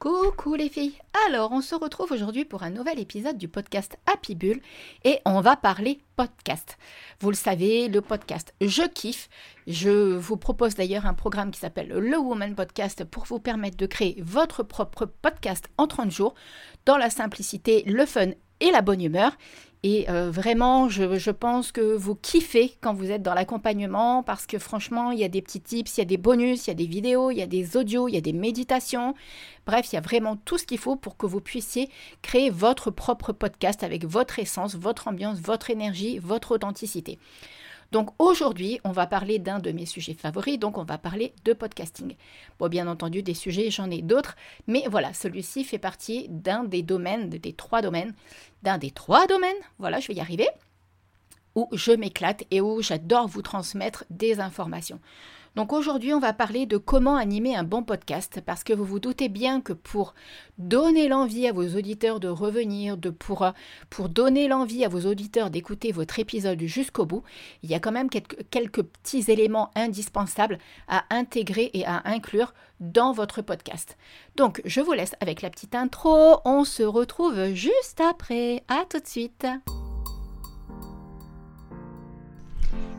Coucou 0.00 0.54
les 0.54 0.70
filles 0.70 0.94
Alors 1.28 1.52
on 1.52 1.60
se 1.60 1.74
retrouve 1.74 2.10
aujourd'hui 2.12 2.46
pour 2.46 2.62
un 2.62 2.70
nouvel 2.70 2.98
épisode 2.98 3.36
du 3.36 3.48
podcast 3.48 3.98
Happy 4.06 4.34
Bull 4.34 4.62
et 5.04 5.18
on 5.26 5.42
va 5.42 5.56
parler 5.56 6.00
podcast. 6.16 6.78
Vous 7.20 7.28
le 7.28 7.36
savez, 7.36 7.86
le 7.88 8.00
podcast, 8.00 8.54
je 8.62 8.88
kiffe. 8.88 9.28
Je 9.66 10.16
vous 10.16 10.38
propose 10.38 10.74
d'ailleurs 10.74 11.04
un 11.04 11.12
programme 11.12 11.50
qui 11.50 11.60
s'appelle 11.60 11.88
le 11.88 12.16
Woman 12.16 12.54
Podcast 12.54 13.04
pour 13.04 13.26
vous 13.26 13.40
permettre 13.40 13.76
de 13.76 13.84
créer 13.84 14.22
votre 14.24 14.62
propre 14.62 15.04
podcast 15.04 15.68
en 15.76 15.86
30 15.86 16.10
jours 16.10 16.34
dans 16.86 16.96
la 16.96 17.10
simplicité, 17.10 17.82
le 17.86 18.06
fun 18.06 18.30
et 18.60 18.70
la 18.70 18.80
bonne 18.80 19.02
humeur. 19.02 19.32
Et 19.82 20.10
euh, 20.10 20.30
vraiment, 20.30 20.90
je, 20.90 21.30
pense 21.30 21.72
que 21.72 21.80
vous 21.80 22.14
kiffez 22.14 22.76
quand 22.82 22.92
vous 22.92 23.10
êtes 23.10 23.22
dans 23.22 23.32
l'accompagnement 23.32 24.22
parce 24.22 24.46
que 24.46 24.58
franchement, 24.58 25.10
il 25.10 25.18
y 25.18 25.24
a 25.24 25.28
des 25.28 25.40
petits 25.40 25.60
tips, 25.60 25.96
il 25.96 26.00
y 26.00 26.02
a 26.02 26.06
des 26.06 26.18
bonus, 26.18 26.66
il 26.66 26.70
y 26.70 26.72
a 26.72 26.74
des 26.74 26.86
vidéos, 26.86 27.30
il 27.30 27.38
y 27.38 27.42
a 27.42 27.46
des 27.46 27.78
audios, 27.78 28.06
il 28.06 28.14
y 28.14 28.18
a 28.18 28.20
des 28.20 28.34
méditations. 28.34 29.14
Bref, 29.66 29.90
il 29.90 29.94
y 29.94 29.98
a 29.98 30.02
vraiment 30.02 30.36
tout 30.36 30.58
ce 30.58 30.66
qu'il 30.66 30.78
faut 30.78 30.96
pour 30.96 31.16
que 31.16 31.24
vous 31.24 31.40
puissiez 31.40 31.88
créer 32.20 32.50
votre 32.50 32.90
propre 32.90 33.32
podcast 33.32 33.82
avec 33.82 34.04
votre 34.04 34.38
essence, 34.38 34.74
votre 34.74 35.08
ambiance, 35.08 35.40
votre 35.40 35.70
énergie, 35.70 36.18
votre 36.18 36.52
authenticité. 36.52 37.18
Donc 37.92 38.10
aujourd'hui, 38.18 38.80
on 38.84 38.92
va 38.92 39.06
parler 39.06 39.38
d'un 39.38 39.58
de 39.58 39.72
mes 39.72 39.86
sujets 39.86 40.14
favoris, 40.14 40.58
donc 40.58 40.78
on 40.78 40.84
va 40.84 40.96
parler 40.96 41.32
de 41.44 41.52
podcasting. 41.52 42.14
Bon, 42.58 42.68
bien 42.68 42.86
entendu, 42.86 43.22
des 43.22 43.34
sujets, 43.34 43.70
j'en 43.70 43.90
ai 43.90 44.00
d'autres, 44.00 44.36
mais 44.66 44.84
voilà, 44.88 45.12
celui-ci 45.12 45.64
fait 45.64 45.78
partie 45.78 46.28
d'un 46.28 46.64
des 46.64 46.82
domaines, 46.82 47.30
des 47.30 47.52
trois 47.52 47.82
domaines, 47.82 48.14
d'un 48.62 48.78
des 48.78 48.92
trois 48.92 49.26
domaines, 49.26 49.56
voilà, 49.78 49.98
je 49.98 50.08
vais 50.08 50.14
y 50.14 50.20
arriver, 50.20 50.48
où 51.56 51.68
je 51.72 51.92
m'éclate 51.92 52.44
et 52.50 52.60
où 52.60 52.80
j'adore 52.80 53.26
vous 53.26 53.42
transmettre 53.42 54.04
des 54.08 54.38
informations. 54.38 55.00
Donc 55.56 55.72
aujourd'hui, 55.72 56.14
on 56.14 56.20
va 56.20 56.32
parler 56.32 56.66
de 56.66 56.76
comment 56.76 57.16
animer 57.16 57.56
un 57.56 57.64
bon 57.64 57.82
podcast 57.82 58.40
parce 58.44 58.62
que 58.62 58.72
vous 58.72 58.84
vous 58.84 59.00
doutez 59.00 59.28
bien 59.28 59.60
que 59.60 59.72
pour 59.72 60.14
donner 60.58 61.08
l'envie 61.08 61.48
à 61.48 61.52
vos 61.52 61.66
auditeurs 61.76 62.20
de 62.20 62.28
revenir, 62.28 62.96
de 62.96 63.10
pour, 63.10 63.46
pour 63.88 64.08
donner 64.08 64.46
l'envie 64.46 64.84
à 64.84 64.88
vos 64.88 65.06
auditeurs 65.06 65.50
d'écouter 65.50 65.90
votre 65.90 66.18
épisode 66.18 66.60
jusqu'au 66.62 67.04
bout, 67.04 67.24
il 67.62 67.70
y 67.70 67.74
a 67.74 67.80
quand 67.80 67.92
même 67.92 68.10
quelques, 68.10 68.48
quelques 68.50 68.82
petits 68.82 69.24
éléments 69.28 69.70
indispensables 69.74 70.58
à 70.86 71.04
intégrer 71.10 71.70
et 71.74 71.84
à 71.84 72.02
inclure 72.04 72.54
dans 72.78 73.12
votre 73.12 73.42
podcast. 73.42 73.96
Donc, 74.36 74.62
je 74.64 74.80
vous 74.80 74.92
laisse 74.92 75.14
avec 75.20 75.42
la 75.42 75.50
petite 75.50 75.74
intro. 75.74 76.38
On 76.44 76.64
se 76.64 76.82
retrouve 76.82 77.52
juste 77.52 78.00
après. 78.00 78.62
À 78.68 78.84
tout 78.88 79.00
de 79.00 79.06
suite. 79.06 79.46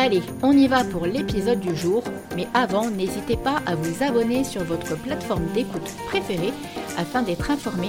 Allez, 0.00 0.22
on 0.44 0.52
y 0.52 0.68
va 0.68 0.84
pour 0.84 1.06
l'épisode 1.06 1.58
du 1.58 1.74
jour, 1.74 2.04
mais 2.36 2.46
avant, 2.54 2.88
n'hésitez 2.88 3.36
pas 3.36 3.60
à 3.66 3.74
vous 3.74 4.04
abonner 4.04 4.44
sur 4.44 4.62
votre 4.62 4.96
plateforme 4.96 5.44
d'écoute 5.54 5.92
préférée 6.06 6.52
afin 6.96 7.22
d'être 7.22 7.50
informé 7.50 7.88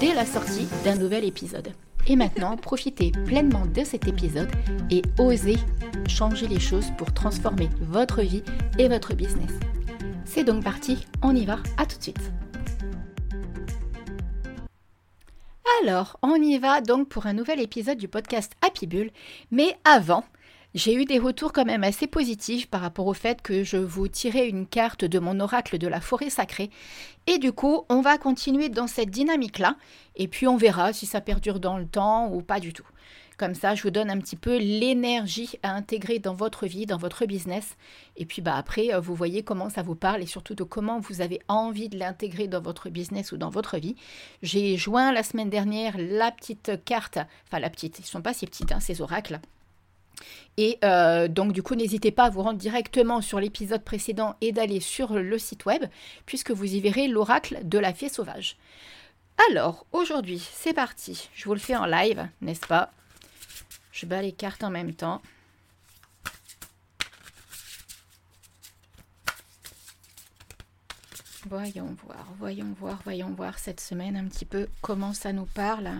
dès 0.00 0.14
la 0.14 0.24
sortie 0.24 0.66
d'un 0.82 0.94
nouvel 0.94 1.26
épisode. 1.26 1.68
Et 2.06 2.16
maintenant, 2.16 2.56
profitez 2.62 3.12
pleinement 3.26 3.66
de 3.66 3.84
cet 3.84 4.08
épisode 4.08 4.48
et 4.90 5.02
osez 5.18 5.58
changer 6.08 6.48
les 6.48 6.58
choses 6.58 6.90
pour 6.96 7.12
transformer 7.12 7.68
votre 7.82 8.22
vie 8.22 8.42
et 8.78 8.88
votre 8.88 9.14
business. 9.14 9.52
C'est 10.24 10.44
donc 10.44 10.64
parti, 10.64 11.06
on 11.20 11.36
y 11.36 11.44
va, 11.44 11.58
à 11.76 11.84
tout 11.84 11.98
de 11.98 12.02
suite. 12.02 12.32
Alors, 15.82 16.18
on 16.22 16.36
y 16.36 16.56
va 16.56 16.80
donc 16.80 17.10
pour 17.10 17.26
un 17.26 17.34
nouvel 17.34 17.60
épisode 17.60 17.98
du 17.98 18.08
podcast 18.08 18.52
Happy 18.62 18.86
Bull, 18.86 19.10
mais 19.50 19.76
avant, 19.84 20.24
j'ai 20.74 20.94
eu 20.94 21.04
des 21.04 21.18
retours 21.18 21.52
quand 21.52 21.66
même 21.66 21.84
assez 21.84 22.06
positifs 22.06 22.66
par 22.68 22.80
rapport 22.80 23.06
au 23.06 23.12
fait 23.14 23.42
que 23.42 23.62
je 23.62 23.76
vous 23.76 24.08
tirais 24.08 24.48
une 24.48 24.66
carte 24.66 25.04
de 25.04 25.18
mon 25.18 25.38
oracle 25.38 25.76
de 25.76 25.86
la 25.86 26.00
forêt 26.00 26.30
sacrée. 26.30 26.70
Et 27.26 27.38
du 27.38 27.52
coup, 27.52 27.84
on 27.90 28.00
va 28.00 28.16
continuer 28.16 28.70
dans 28.70 28.86
cette 28.86 29.10
dynamique-là. 29.10 29.76
Et 30.16 30.28
puis 30.28 30.46
on 30.46 30.56
verra 30.56 30.92
si 30.92 31.04
ça 31.04 31.20
perdure 31.20 31.60
dans 31.60 31.76
le 31.76 31.86
temps 31.86 32.32
ou 32.32 32.40
pas 32.40 32.58
du 32.58 32.72
tout. 32.72 32.86
Comme 33.38 33.54
ça, 33.54 33.74
je 33.74 33.82
vous 33.82 33.90
donne 33.90 34.10
un 34.10 34.18
petit 34.18 34.36
peu 34.36 34.56
l'énergie 34.56 35.58
à 35.62 35.74
intégrer 35.74 36.18
dans 36.18 36.34
votre 36.34 36.66
vie, 36.66 36.86
dans 36.86 36.96
votre 36.96 37.26
business. 37.26 37.76
Et 38.16 38.24
puis 38.24 38.40
bah, 38.40 38.56
après, 38.56 38.94
euh, 38.94 39.00
vous 39.00 39.14
voyez 39.14 39.42
comment 39.42 39.68
ça 39.68 39.82
vous 39.82 39.94
parle 39.94 40.22
et 40.22 40.26
surtout 40.26 40.54
de 40.54 40.62
comment 40.62 41.00
vous 41.00 41.20
avez 41.20 41.40
envie 41.48 41.88
de 41.88 41.98
l'intégrer 41.98 42.46
dans 42.46 42.60
votre 42.60 42.88
business 42.88 43.32
ou 43.32 43.36
dans 43.36 43.50
votre 43.50 43.78
vie. 43.78 43.96
J'ai 44.42 44.76
joint 44.76 45.12
la 45.12 45.22
semaine 45.22 45.50
dernière 45.50 45.96
la 45.98 46.30
petite 46.30 46.84
carte, 46.84 47.18
enfin 47.46 47.58
la 47.58 47.70
petite, 47.70 47.98
ils 47.98 48.02
ne 48.02 48.06
sont 48.06 48.22
pas 48.22 48.32
si 48.32 48.46
petites, 48.46 48.72
hein, 48.72 48.80
ces 48.80 49.00
oracles. 49.00 49.40
Et 50.56 50.78
euh, 50.84 51.28
donc 51.28 51.52
du 51.52 51.62
coup, 51.62 51.74
n'hésitez 51.74 52.10
pas 52.10 52.24
à 52.24 52.30
vous 52.30 52.42
rendre 52.42 52.58
directement 52.58 53.20
sur 53.20 53.40
l'épisode 53.40 53.82
précédent 53.82 54.36
et 54.40 54.52
d'aller 54.52 54.80
sur 54.80 55.14
le 55.14 55.38
site 55.38 55.64
web, 55.64 55.84
puisque 56.26 56.50
vous 56.50 56.74
y 56.74 56.80
verrez 56.80 57.08
l'oracle 57.08 57.60
de 57.64 57.78
la 57.78 57.94
fée 57.94 58.08
sauvage. 58.08 58.56
Alors, 59.50 59.86
aujourd'hui, 59.92 60.38
c'est 60.38 60.74
parti. 60.74 61.30
Je 61.34 61.44
vous 61.44 61.54
le 61.54 61.60
fais 61.60 61.76
en 61.76 61.86
live, 61.86 62.28
n'est-ce 62.42 62.66
pas? 62.66 62.90
Je 63.90 64.06
bats 64.06 64.22
les 64.22 64.32
cartes 64.32 64.62
en 64.62 64.70
même 64.70 64.94
temps. 64.94 65.22
Voyons 71.48 71.96
voir, 72.06 72.26
voyons 72.38 72.74
voir, 72.78 73.00
voyons 73.04 73.30
voir 73.30 73.58
cette 73.58 73.80
semaine 73.80 74.16
un 74.16 74.26
petit 74.26 74.44
peu 74.44 74.68
comment 74.80 75.12
ça 75.12 75.32
nous 75.32 75.46
parle. 75.46 75.90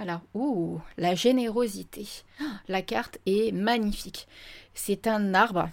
Alors, 0.00 0.20
ouh, 0.32 0.78
la 0.96 1.16
générosité. 1.16 2.06
La 2.68 2.82
carte 2.82 3.18
est 3.26 3.52
magnifique. 3.52 4.28
C'est 4.72 5.08
un 5.08 5.34
arbre. 5.34 5.68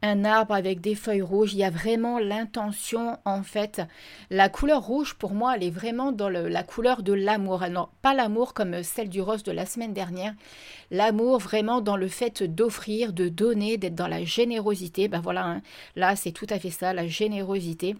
Un 0.00 0.24
arbre 0.24 0.54
avec 0.54 0.80
des 0.80 0.94
feuilles 0.94 1.20
rouges. 1.20 1.52
Il 1.52 1.58
y 1.58 1.64
a 1.64 1.68
vraiment 1.68 2.18
l'intention, 2.18 3.18
en 3.26 3.42
fait. 3.42 3.82
La 4.30 4.48
couleur 4.48 4.82
rouge, 4.82 5.14
pour 5.14 5.34
moi, 5.34 5.54
elle 5.54 5.64
est 5.64 5.70
vraiment 5.70 6.12
dans 6.12 6.30
la 6.30 6.62
couleur 6.62 7.02
de 7.02 7.12
l'amour. 7.12 7.62
Non, 7.70 7.88
pas 8.00 8.14
l'amour 8.14 8.54
comme 8.54 8.82
celle 8.82 9.10
du 9.10 9.20
rose 9.20 9.42
de 9.42 9.52
la 9.52 9.66
semaine 9.66 9.92
dernière. 9.92 10.32
L'amour 10.90 11.38
vraiment 11.38 11.82
dans 11.82 11.98
le 11.98 12.08
fait 12.08 12.42
d'offrir, 12.42 13.12
de 13.12 13.28
donner, 13.28 13.76
d'être 13.76 13.94
dans 13.94 14.08
la 14.08 14.24
générosité. 14.24 15.08
Ben 15.08 15.20
voilà, 15.20 15.44
hein. 15.44 15.62
là, 15.94 16.16
c'est 16.16 16.32
tout 16.32 16.46
à 16.48 16.58
fait 16.58 16.70
ça, 16.70 16.94
la 16.94 17.06
générosité. 17.06 17.96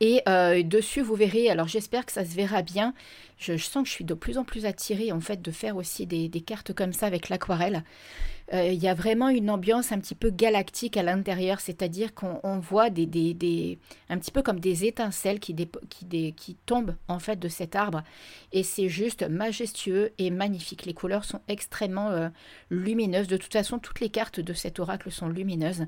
Et 0.00 0.22
euh, 0.28 0.62
dessus, 0.62 1.02
vous 1.02 1.14
verrez, 1.14 1.50
alors 1.50 1.68
j'espère 1.68 2.04
que 2.04 2.12
ça 2.12 2.24
se 2.24 2.34
verra 2.34 2.62
bien. 2.62 2.94
Je, 3.38 3.56
sens 3.56 3.82
que 3.84 3.88
je 3.88 3.94
suis 3.94 4.04
de 4.04 4.14
plus 4.14 4.38
en 4.38 4.44
plus 4.44 4.66
attirée 4.66 5.12
en 5.12 5.20
fait 5.20 5.42
de 5.42 5.50
faire 5.50 5.76
aussi 5.76 6.06
des, 6.06 6.28
cartes 6.40 6.72
comme 6.72 6.92
ça 6.92 7.06
avec 7.06 7.28
l'aquarelle. 7.28 7.84
Euh, 8.52 8.68
il 8.68 8.82
y 8.82 8.88
a 8.88 8.94
vraiment 8.94 9.30
une 9.30 9.48
ambiance 9.48 9.90
un 9.90 9.98
petit 9.98 10.14
peu 10.14 10.30
galactique 10.30 10.96
à 10.96 11.02
l'intérieur, 11.02 11.60
c'est-à-dire 11.60 12.14
qu'on 12.14 12.58
voit 12.58 12.90
des, 12.90 13.06
des, 13.06 13.78
un 14.10 14.18
petit 14.18 14.30
peu 14.30 14.42
comme 14.42 14.60
des 14.60 14.84
étincelles 14.84 15.40
qui, 15.40 15.54
qui, 15.88 16.34
qui 16.34 16.54
tombent 16.66 16.94
en 17.08 17.18
fait 17.18 17.38
de 17.38 17.48
cet 17.48 17.74
arbre. 17.74 18.02
Et 18.52 18.62
c'est 18.62 18.88
juste 18.88 19.22
majestueux 19.28 20.12
et 20.18 20.30
magnifique. 20.30 20.84
Les 20.84 20.94
couleurs 20.94 21.24
sont 21.24 21.40
extrêmement 21.48 22.10
euh, 22.10 22.28
lumineuses. 22.70 23.28
De 23.28 23.38
toute 23.38 23.52
façon, 23.52 23.78
toutes 23.78 24.00
les 24.00 24.10
cartes 24.10 24.40
de 24.40 24.52
cet 24.52 24.78
oracle 24.78 25.10
sont 25.10 25.28
lumineuses. 25.28 25.86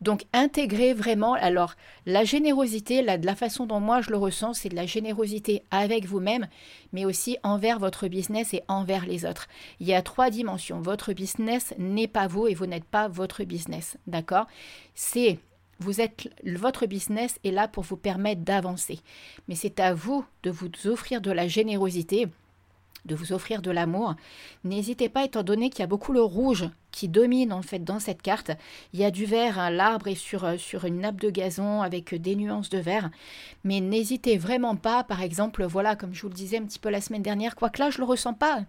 Donc 0.00 0.26
intégrer 0.32 0.94
vraiment, 0.94 1.32
alors 1.34 1.74
la 2.06 2.22
générosité, 2.22 3.02
la, 3.02 3.16
la 3.16 3.34
façon 3.34 3.66
dont 3.66 3.80
moi 3.80 4.00
je 4.00 4.10
le 4.10 4.16
ressens, 4.16 4.54
c'est 4.54 4.68
de 4.68 4.76
la 4.76 4.86
générosité 4.86 5.64
avec 5.72 6.06
vous-même, 6.06 6.46
mais 6.92 7.04
aussi 7.04 7.36
envers 7.42 7.80
votre 7.80 8.06
business 8.06 8.54
et 8.54 8.62
envers 8.68 9.06
les 9.06 9.24
autres. 9.24 9.48
Il 9.80 9.88
y 9.88 9.94
a 9.94 10.02
trois 10.02 10.30
dimensions. 10.30 10.80
Votre 10.80 11.12
business 11.14 11.74
n'est 11.78 12.08
pas 12.08 12.26
vous 12.26 12.46
et 12.46 12.54
vous 12.54 12.66
n'êtes 12.66 12.84
pas 12.84 13.08
votre 13.08 13.44
business, 13.44 13.96
d'accord? 14.06 14.46
C'est 14.94 15.38
vous 15.80 16.00
êtes 16.00 16.28
votre 16.44 16.86
business 16.86 17.38
est 17.44 17.52
là 17.52 17.68
pour 17.68 17.84
vous 17.84 17.96
permettre 17.96 18.42
d'avancer, 18.42 19.00
mais 19.46 19.54
c'est 19.54 19.80
à 19.80 19.94
vous 19.94 20.24
de 20.42 20.50
vous 20.50 20.68
offrir 20.86 21.20
de 21.20 21.30
la 21.30 21.48
générosité 21.48 22.26
de 23.08 23.14
vous 23.14 23.32
offrir 23.32 23.62
de 23.62 23.70
l'amour. 23.70 24.14
N'hésitez 24.64 25.08
pas, 25.08 25.24
étant 25.24 25.42
donné 25.42 25.70
qu'il 25.70 25.80
y 25.80 25.82
a 25.82 25.88
beaucoup 25.88 26.12
le 26.12 26.22
rouge 26.22 26.66
qui 26.90 27.08
domine 27.08 27.52
en 27.52 27.62
fait 27.62 27.80
dans 27.80 28.00
cette 28.00 28.22
carte. 28.22 28.50
Il 28.92 29.00
y 29.00 29.04
a 29.04 29.10
du 29.10 29.24
vert, 29.24 29.58
hein, 29.58 29.70
l'arbre 29.70 30.08
est 30.08 30.14
sur, 30.14 30.44
euh, 30.44 30.56
sur 30.56 30.84
une 30.84 31.00
nappe 31.00 31.20
de 31.20 31.30
gazon 31.30 31.82
avec 31.82 32.14
des 32.14 32.36
nuances 32.36 32.70
de 32.70 32.78
vert. 32.78 33.10
Mais 33.64 33.80
n'hésitez 33.80 34.38
vraiment 34.38 34.76
pas, 34.76 35.04
par 35.04 35.22
exemple, 35.22 35.64
voilà, 35.64 35.96
comme 35.96 36.14
je 36.14 36.22
vous 36.22 36.28
le 36.28 36.34
disais 36.34 36.58
un 36.58 36.64
petit 36.64 36.78
peu 36.78 36.88
la 36.88 37.00
semaine 37.00 37.22
dernière, 37.22 37.56
quoique 37.56 37.80
là 37.80 37.90
je 37.90 37.98
le 37.98 38.04
ressens 38.04 38.34
pas. 38.34 38.64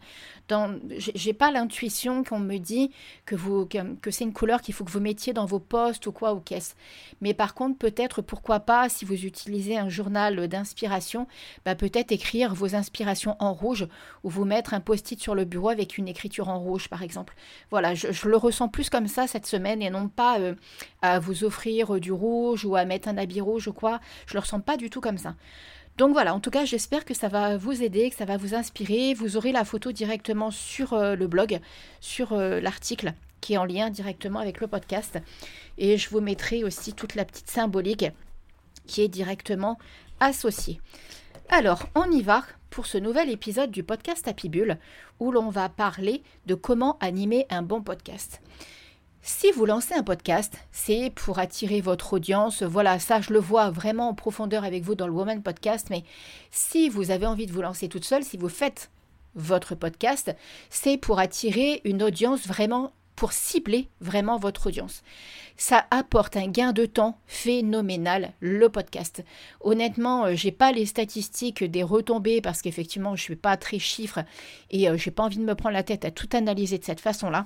J'ai 0.97 1.33
pas 1.33 1.51
l'intuition 1.51 2.23
qu'on 2.23 2.39
me 2.39 2.57
dit 2.57 2.91
que, 3.25 3.35
que, 3.95 4.11
c'est 4.11 4.23
une 4.23 4.33
couleur 4.33 4.61
qu'il 4.61 4.73
faut 4.73 4.83
que 4.83 4.91
vous 4.91 4.99
mettiez 4.99 5.31
dans 5.33 5.45
vos 5.45 5.59
postes 5.59 6.07
ou 6.07 6.11
quoi 6.11 6.33
ou 6.33 6.39
qu'est-ce. 6.39 6.73
Mais 7.21 7.33
par 7.33 7.53
contre, 7.53 7.77
peut-être, 7.77 8.21
pourquoi 8.21 8.59
pas, 8.59 8.89
si 8.89 9.05
vous 9.05 9.25
utilisez 9.25 9.77
un 9.77 9.89
journal 9.89 10.47
d'inspiration, 10.47 11.27
bah, 11.65 11.75
peut-être 11.75 12.11
écrire 12.11 12.53
vos 12.55 12.75
inspirations 12.75 13.35
en 13.39 13.53
rouge 13.53 13.87
ou 14.23 14.29
vous 14.29 14.45
mettre 14.45 14.73
un 14.73 14.79
post-it 14.79 15.21
sur 15.21 15.35
le 15.35 15.45
bureau 15.45 15.69
avec 15.69 15.97
une 15.97 16.07
écriture 16.07 16.49
en 16.49 16.59
rouge, 16.59 16.89
par 16.89 17.03
exemple. 17.03 17.35
Voilà, 17.69 17.93
je, 17.93 18.08
je, 18.09 18.27
le 18.27 18.37
ressens 18.37 18.69
plus 18.69 18.89
comme 18.89 19.07
ça 19.07 19.27
cette 19.27 19.45
semaine 19.45 19.81
et 19.81 19.89
non 19.89 20.07
pas 20.07 20.39
euh, 20.39 20.55
à 21.01 21.19
vous 21.19 21.43
offrir 21.43 21.95
euh, 21.95 21.99
du 21.99 22.11
rouge 22.11 22.65
ou 22.65 22.75
à 22.75 22.85
mettre 22.85 23.07
un 23.07 23.17
habit 23.17 23.41
rouge 23.41 23.67
ou 23.67 23.73
quoi. 23.73 23.99
Je 24.27 24.33
le 24.33 24.39
ressens 24.39 24.59
pas 24.61 24.77
du 24.77 24.89
tout 24.89 25.01
comme 25.01 25.17
ça. 25.17 25.35
Donc 25.97 26.13
voilà, 26.13 26.33
en 26.33 26.39
tout 26.39 26.49
cas, 26.49 26.65
j'espère 26.65 27.03
que 27.03 27.13
ça 27.13 27.27
va 27.27 27.57
vous 27.57 27.83
aider, 27.83 28.09
que 28.09 28.15
ça 28.15 28.25
va 28.25 28.37
vous 28.37 28.55
inspirer. 28.55 29.13
Vous 29.13 29.35
aurez 29.37 29.51
la 29.51 29.65
photo 29.65 29.91
directement 29.91 30.51
sur 30.51 30.93
euh, 30.93 31.15
le 31.15 31.27
blog, 31.27 31.59
sur 31.99 32.35
l'article 32.35 33.13
qui 33.41 33.53
est 33.53 33.57
en 33.57 33.65
lien 33.65 33.89
directement 33.89 34.39
avec 34.39 34.59
le 34.59 34.67
podcast. 34.67 35.19
Et 35.77 35.97
je 35.97 36.09
vous 36.09 36.21
mettrai 36.21 36.63
aussi 36.63 36.93
toute 36.93 37.15
la 37.15 37.25
petite 37.25 37.49
symbolique 37.49 38.05
qui 38.85 39.01
est 39.01 39.07
directement 39.07 39.77
associée. 40.19 40.81
Alors, 41.51 41.87
on 41.95 42.11
y 42.11 42.21
va 42.21 42.43
pour 42.69 42.85
ce 42.85 42.99
nouvel 42.99 43.27
épisode 43.27 43.71
du 43.71 43.81
podcast 43.81 44.27
Happy 44.27 44.49
Bull 44.49 44.77
où 45.19 45.31
l'on 45.31 45.49
va 45.49 45.67
parler 45.67 46.21
de 46.45 46.53
comment 46.53 46.99
animer 46.99 47.47
un 47.49 47.63
bon 47.63 47.81
podcast. 47.81 48.39
Si 49.23 49.51
vous 49.51 49.65
lancez 49.65 49.95
un 49.95 50.03
podcast, 50.03 50.59
c'est 50.71 51.11
pour 51.15 51.39
attirer 51.39 51.81
votre 51.81 52.13
audience. 52.13 52.61
Voilà, 52.61 52.99
ça 52.99 53.19
je 53.19 53.33
le 53.33 53.39
vois 53.39 53.71
vraiment 53.71 54.09
en 54.09 54.13
profondeur 54.13 54.63
avec 54.63 54.83
vous 54.83 54.93
dans 54.93 55.07
le 55.07 55.13
Woman 55.13 55.41
Podcast. 55.41 55.87
Mais 55.89 56.03
si 56.51 56.87
vous 56.87 57.09
avez 57.09 57.25
envie 57.25 57.47
de 57.47 57.51
vous 57.51 57.63
lancer 57.63 57.89
toute 57.89 58.05
seule, 58.05 58.23
si 58.23 58.37
vous 58.37 58.47
faites 58.47 58.91
votre 59.33 59.73
podcast, 59.73 60.35
c'est 60.69 60.97
pour 60.97 61.17
attirer 61.17 61.81
une 61.83 62.03
audience 62.03 62.45
vraiment 62.45 62.93
pour 63.19 63.33
cibler 63.33 63.89
vraiment 63.99 64.37
votre 64.37 64.67
audience. 64.67 65.03
Ça 65.57 65.85
apporte 65.91 66.37
un 66.37 66.47
gain 66.47 66.71
de 66.71 66.85
temps 66.85 67.19
phénoménal, 67.27 68.31
le 68.39 68.69
podcast. 68.69 69.25
Honnêtement, 69.59 70.23
euh, 70.23 70.35
j'ai 70.35 70.53
pas 70.53 70.71
les 70.71 70.85
statistiques 70.85 71.65
des 71.65 71.83
retombées 71.83 72.39
parce 72.39 72.61
qu'effectivement, 72.61 73.17
je 73.17 73.21
suis 73.21 73.35
pas 73.35 73.57
très 73.57 73.77
chiffre 73.77 74.19
et 74.71 74.89
euh, 74.89 74.95
j'ai 74.95 75.11
pas 75.11 75.23
envie 75.23 75.37
de 75.37 75.43
me 75.43 75.53
prendre 75.53 75.73
la 75.73 75.83
tête 75.83 76.05
à 76.05 76.11
tout 76.11 76.29
analyser 76.31 76.77
de 76.77 76.85
cette 76.85 77.01
façon-là. 77.01 77.45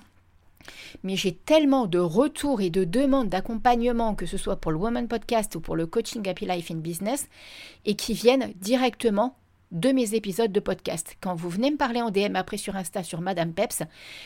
Mais 1.03 1.15
j'ai 1.15 1.33
tellement 1.33 1.87
de 1.87 1.97
retours 1.97 2.61
et 2.61 2.69
de 2.69 2.83
demandes 2.83 3.29
d'accompagnement, 3.29 4.13
que 4.13 4.27
ce 4.27 4.37
soit 4.37 4.57
pour 4.57 4.71
le 4.71 4.77
Woman 4.77 5.07
Podcast 5.07 5.55
ou 5.55 5.59
pour 5.59 5.75
le 5.75 5.87
Coaching 5.87 6.29
Happy 6.29 6.45
Life 6.45 6.69
in 6.69 6.75
Business, 6.75 7.27
et 7.85 7.95
qui 7.95 8.13
viennent 8.13 8.53
directement 8.57 9.35
de 9.73 9.91
mes 9.91 10.13
épisodes 10.13 10.51
de 10.51 10.59
podcast. 10.59 11.17
Quand 11.19 11.35
vous 11.35 11.49
venez 11.49 11.71
me 11.71 11.77
parler 11.77 12.01
en 12.01 12.11
DM 12.11 12.35
après 12.35 12.57
sur 12.57 12.75
Insta 12.75 13.03
sur 13.03 13.21
Madame 13.21 13.53
Peps, 13.53 13.81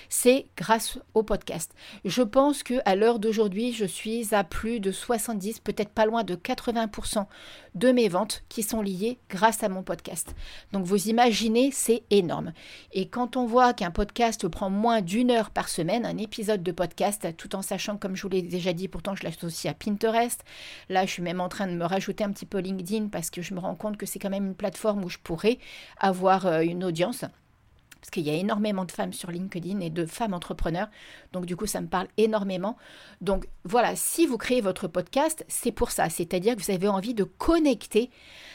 c'est 0.10 0.46
grâce 0.58 1.00
au 1.14 1.24
podcast. 1.24 1.74
Je 2.06 2.22
pense 2.22 2.64
que 2.64 2.76
à 2.86 2.96
l'heure 2.96 3.18
d'aujourd'hui, 3.18 3.74
je 3.74 3.86
suis 3.86 4.36
à 4.36 4.44
plus 4.44 4.80
de 4.80 4.92
70, 4.92 5.60
peut-être 5.60 5.90
pas 5.90 6.06
loin 6.06 6.24
de 6.24 6.36
80% 6.36 7.26
de 7.78 7.92
mes 7.92 8.10
ventes 8.10 8.44
qui 8.50 8.64
sont 8.64 8.82
liées 8.82 9.20
grâce 9.30 9.64
à 9.64 9.70
mon 9.70 9.84
podcast. 9.84 10.36
Donc 10.72 10.86
vous 10.86 11.08
imaginez, 11.08 11.72
c'est 11.72 12.04
énorme. 12.10 12.54
Et 12.92 13.08
quand 13.08 13.38
on 13.38 13.46
voit 13.46 13.74
qu'un 13.74 13.92
podcast 13.92 14.48
prend 14.48 14.70
moins 14.70 15.02
d'une 15.02 15.32
heure 15.32 15.52
par 15.52 15.70
semaine, 15.70 16.06
un 16.06 16.18
épisode 16.18 16.64
de 16.64 16.72
podcast, 16.72 17.28
tout 17.38 17.56
en 17.56 17.62
sachant, 17.62 17.98
comme 17.98 18.16
je 18.16 18.24
vous 18.24 18.30
l'ai 18.30 18.42
déjà 18.42 18.74
dit, 18.74 18.88
pourtant 18.88 19.16
je 19.16 19.24
l'associe 19.24 19.72
à 19.72 19.76
Pinterest. 19.76 20.44
Là, 20.90 21.06
je 21.06 21.12
suis 21.12 21.24
même 21.24 21.42
en 21.42 21.50
train 21.50 21.68
de 21.68 21.74
me 21.74 21.86
rajouter 21.86 22.24
un 22.24 22.32
petit 22.32 22.46
peu 22.46 22.60
LinkedIn 22.60 23.08
parce 23.08 23.30
que 23.30 23.42
je 23.42 23.54
me 23.54 23.60
rends 23.60 23.76
compte 23.76 23.98
que 23.98 24.06
c'est 24.06 24.20
quand 24.20 24.30
même 24.30 24.48
une 24.48 24.56
plateforme 24.56 25.04
où 25.04 25.10
je 25.10 25.18
pourrais 25.20 25.60
avoir 26.00 26.46
euh, 26.46 26.62
une 26.62 26.84
audience 26.84 27.26
parce 28.08 28.14
qu'il 28.14 28.34
y 28.34 28.34
a 28.34 28.40
énormément 28.40 28.86
de 28.86 28.92
femmes 28.94 29.12
sur 29.12 29.32
LinkedIn 29.32 29.82
et 29.82 29.90
de 29.90 30.06
femmes 30.06 30.34
entrepreneurs. 30.34 30.88
Donc 31.34 31.46
du 31.46 31.58
coup, 31.58 31.66
ça 31.66 31.82
me 31.82 31.88
parle 31.88 32.08
énormément. 32.16 32.78
Donc 33.20 33.50
voilà, 33.66 33.98
si 33.98 34.26
vous 34.26 34.38
créez 34.38 34.62
votre 34.62 34.88
podcast, 34.88 35.44
c'est 35.50 35.74
pour 35.74 35.92
ça. 35.92 36.10
C'est-à-dire 36.10 36.56
que 36.56 36.62
vous 36.62 36.72
avez 36.72 36.88
envie 36.88 37.14
de 37.14 37.26
connecter 37.26 38.10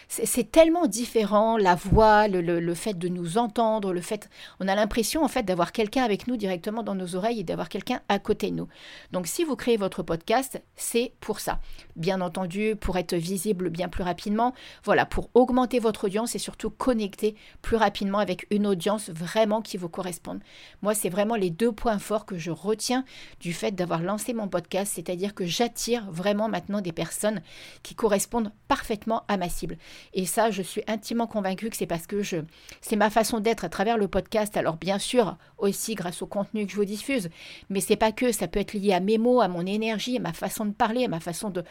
c'est 0.08 0.50
tellement 0.50 0.86
différent, 0.86 1.56
la 1.56 1.74
voix, 1.74 2.28
le, 2.28 2.74
fait 2.74 2.92
de 2.98 3.08
nous 3.08 3.38
entendre, 3.38 3.94
le 3.94 4.02
fait, 4.02 4.28
on 4.60 4.68
a 4.68 4.74
l'impression 4.74 5.24
en 5.24 5.28
fait 5.28 5.42
d'avoir 5.42 5.72
quelqu'un 5.72 6.04
avec 6.04 6.26
nous 6.26 6.36
directement 6.36 6.82
dans 6.82 6.94
nos 6.94 7.16
oreilles 7.16 7.40
et 7.40 7.44
d'avoir 7.44 7.70
quelqu'un 7.70 8.00
à 8.10 8.18
côté 8.18 8.50
de 8.50 8.56
nous. 8.56 8.68
Donc 9.12 9.26
si 9.26 9.42
vous 9.42 9.56
créez 9.56 9.78
votre 9.78 10.02
podcast, 10.02 10.62
c'est 10.76 11.12
pour 11.20 11.40
ça. 11.40 11.60
Bien 11.96 12.20
entendu, 12.20 12.76
pour 12.76 12.98
être 12.98 13.14
visible 13.14 13.70
bien 13.70 13.88
plus 13.88 14.02
rapidement, 14.02 14.52
voilà, 14.84 15.06
pour 15.06 15.30
augmenter 15.32 15.78
votre 15.78 16.04
audience 16.04 16.34
et 16.34 16.38
surtout 16.38 16.68
connecter 16.68 17.34
plus 17.62 17.76
rapidement 17.76 18.18
avec 18.18 18.46
une 18.50 18.66
audience 18.66 19.08
vraiment 19.08 19.41
qui 19.62 19.76
vous 19.76 19.88
corresponde. 19.88 20.40
Moi, 20.82 20.94
c'est 20.94 21.08
vraiment 21.08 21.34
les 21.34 21.50
deux 21.50 21.72
points 21.72 21.98
forts 21.98 22.26
que 22.26 22.38
je 22.38 22.50
retiens 22.50 23.04
du 23.40 23.52
fait 23.52 23.72
d'avoir 23.72 24.00
lancé 24.02 24.32
mon 24.32 24.48
podcast, 24.48 24.92
c'est-à-dire 24.94 25.34
que 25.34 25.44
j'attire 25.44 26.10
vraiment 26.10 26.48
maintenant 26.48 26.80
des 26.80 26.92
personnes 26.92 27.42
qui 27.82 27.94
correspondent 27.94 28.52
parfaitement 28.68 29.24
à 29.28 29.36
ma 29.36 29.48
cible. 29.48 29.76
Et 30.14 30.26
ça, 30.26 30.50
je 30.50 30.62
suis 30.62 30.82
intimement 30.86 31.26
convaincue 31.26 31.70
que 31.70 31.76
c'est 31.76 31.86
parce 31.86 32.06
que 32.06 32.22
je, 32.22 32.38
c'est 32.80 32.96
ma 32.96 33.10
façon 33.10 33.40
d'être 33.40 33.64
à 33.64 33.68
travers 33.68 33.98
le 33.98 34.08
podcast. 34.08 34.56
Alors 34.56 34.76
bien 34.76 34.98
sûr, 34.98 35.36
aussi 35.58 35.94
grâce 35.94 36.22
au 36.22 36.26
contenu 36.26 36.66
que 36.66 36.72
je 36.72 36.76
vous 36.76 36.84
diffuse, 36.84 37.28
mais 37.68 37.80
c'est 37.80 37.96
pas 37.96 38.12
que. 38.12 38.32
Ça 38.32 38.48
peut 38.48 38.60
être 38.60 38.74
lié 38.74 38.92
à 38.92 39.00
mes 39.00 39.18
mots, 39.18 39.40
à 39.40 39.48
mon 39.48 39.66
énergie, 39.66 40.16
à 40.16 40.20
ma 40.20 40.32
façon 40.32 40.64
de 40.64 40.72
parler, 40.72 41.04
à 41.04 41.08
ma 41.08 41.20
façon 41.20 41.50
de, 41.50 41.64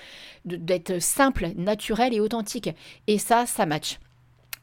d'être 0.45 0.99
simple, 0.99 1.49
naturelle 1.55 2.13
et 2.13 2.19
authentique. 2.19 2.69
Et 3.07 3.17
ça, 3.17 3.45
ça 3.45 3.65
match 3.65 3.99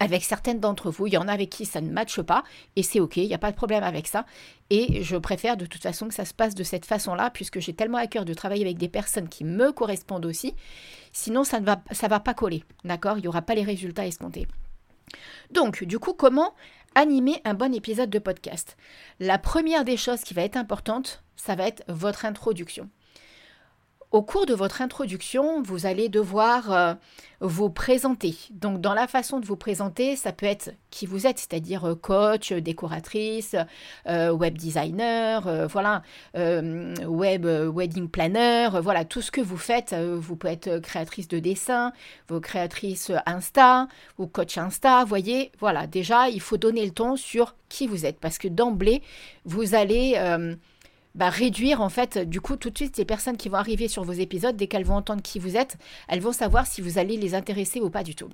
avec 0.00 0.24
certaines 0.24 0.60
d'entre 0.60 0.90
vous. 0.90 1.06
Il 1.06 1.12
y 1.12 1.16
en 1.16 1.28
a 1.28 1.32
avec 1.32 1.50
qui 1.50 1.66
ça 1.66 1.80
ne 1.80 1.90
matche 1.90 2.20
pas 2.20 2.44
et 2.76 2.82
c'est 2.82 3.00
ok, 3.00 3.16
il 3.16 3.26
n'y 3.26 3.34
a 3.34 3.38
pas 3.38 3.50
de 3.50 3.56
problème 3.56 3.82
avec 3.82 4.06
ça. 4.06 4.26
Et 4.70 5.02
je 5.02 5.16
préfère 5.16 5.56
de 5.56 5.66
toute 5.66 5.82
façon 5.82 6.08
que 6.08 6.14
ça 6.14 6.24
se 6.24 6.34
passe 6.34 6.54
de 6.54 6.62
cette 6.62 6.86
façon-là 6.86 7.30
puisque 7.30 7.60
j'ai 7.60 7.72
tellement 7.72 7.98
à 7.98 8.06
cœur 8.06 8.24
de 8.24 8.34
travailler 8.34 8.64
avec 8.64 8.78
des 8.78 8.88
personnes 8.88 9.28
qui 9.28 9.44
me 9.44 9.72
correspondent 9.72 10.26
aussi. 10.26 10.54
Sinon, 11.12 11.44
ça 11.44 11.60
ne 11.60 11.66
va, 11.66 11.82
ça 11.90 12.08
va 12.08 12.20
pas 12.20 12.34
coller, 12.34 12.64
d'accord? 12.84 13.18
Il 13.18 13.22
n'y 13.22 13.28
aura 13.28 13.42
pas 13.42 13.54
les 13.54 13.64
résultats 13.64 14.06
escomptés. 14.06 14.46
Donc, 15.50 15.84
du 15.84 15.98
coup, 15.98 16.12
comment 16.12 16.54
animer 16.94 17.40
un 17.44 17.54
bon 17.54 17.74
épisode 17.74 18.10
de 18.10 18.18
podcast? 18.18 18.76
La 19.20 19.38
première 19.38 19.84
des 19.84 19.96
choses 19.96 20.20
qui 20.20 20.34
va 20.34 20.42
être 20.42 20.56
importante, 20.56 21.22
ça 21.36 21.54
va 21.54 21.66
être 21.66 21.82
votre 21.88 22.24
introduction. 22.24 22.88
Au 24.10 24.22
cours 24.22 24.46
de 24.46 24.54
votre 24.54 24.80
introduction, 24.80 25.60
vous 25.60 25.84
allez 25.84 26.08
devoir 26.08 26.72
euh, 26.72 26.94
vous 27.42 27.68
présenter. 27.68 28.34
Donc 28.52 28.80
dans 28.80 28.94
la 28.94 29.06
façon 29.06 29.38
de 29.38 29.44
vous 29.44 29.56
présenter, 29.56 30.16
ça 30.16 30.32
peut 30.32 30.46
être 30.46 30.72
qui 30.88 31.04
vous 31.04 31.26
êtes, 31.26 31.38
c'est-à-dire 31.38 31.84
euh, 31.84 31.94
coach, 31.94 32.54
décoratrice, 32.54 33.54
euh, 34.06 34.30
web 34.30 34.56
designer, 34.56 35.68
voilà, 35.68 36.02
web 36.34 37.44
wedding 37.44 38.08
planner, 38.08 38.70
voilà, 38.80 39.04
tout 39.04 39.20
ce 39.20 39.30
que 39.30 39.42
vous 39.42 39.58
faites. 39.58 39.94
vous 39.94 40.36
pouvez 40.36 40.54
être 40.54 40.78
créatrice 40.78 41.28
de 41.28 41.38
dessin, 41.38 41.92
vos 42.28 42.40
Insta 43.26 43.88
ou 44.16 44.26
coach 44.26 44.56
Insta, 44.56 45.04
voyez, 45.04 45.52
voilà, 45.60 45.86
déjà 45.86 46.30
il 46.30 46.40
faut 46.40 46.56
donner 46.56 46.86
le 46.86 46.92
ton 46.92 47.16
sur 47.16 47.56
qui 47.68 47.86
vous 47.86 48.06
êtes 48.06 48.18
parce 48.18 48.38
que 48.38 48.48
d'emblée, 48.48 49.02
vous 49.44 49.74
allez 49.74 50.16
bah, 51.18 51.30
réduire 51.30 51.82
en 51.82 51.88
fait 51.88 52.18
du 52.18 52.40
coup 52.40 52.56
tout 52.56 52.70
de 52.70 52.78
suite 52.78 52.96
les 52.96 53.04
personnes 53.04 53.36
qui 53.36 53.48
vont 53.48 53.58
arriver 53.58 53.88
sur 53.88 54.04
vos 54.04 54.12
épisodes 54.12 54.56
dès 54.56 54.68
qu'elles 54.68 54.84
vont 54.84 54.94
entendre 54.94 55.20
qui 55.20 55.40
vous 55.40 55.56
êtes, 55.56 55.76
elles 56.06 56.20
vont 56.20 56.32
savoir 56.32 56.66
si 56.66 56.80
vous 56.80 56.96
allez 56.98 57.16
les 57.16 57.34
intéresser 57.34 57.80
ou 57.80 57.90
pas 57.90 58.04
du 58.04 58.14
tout. 58.14 58.30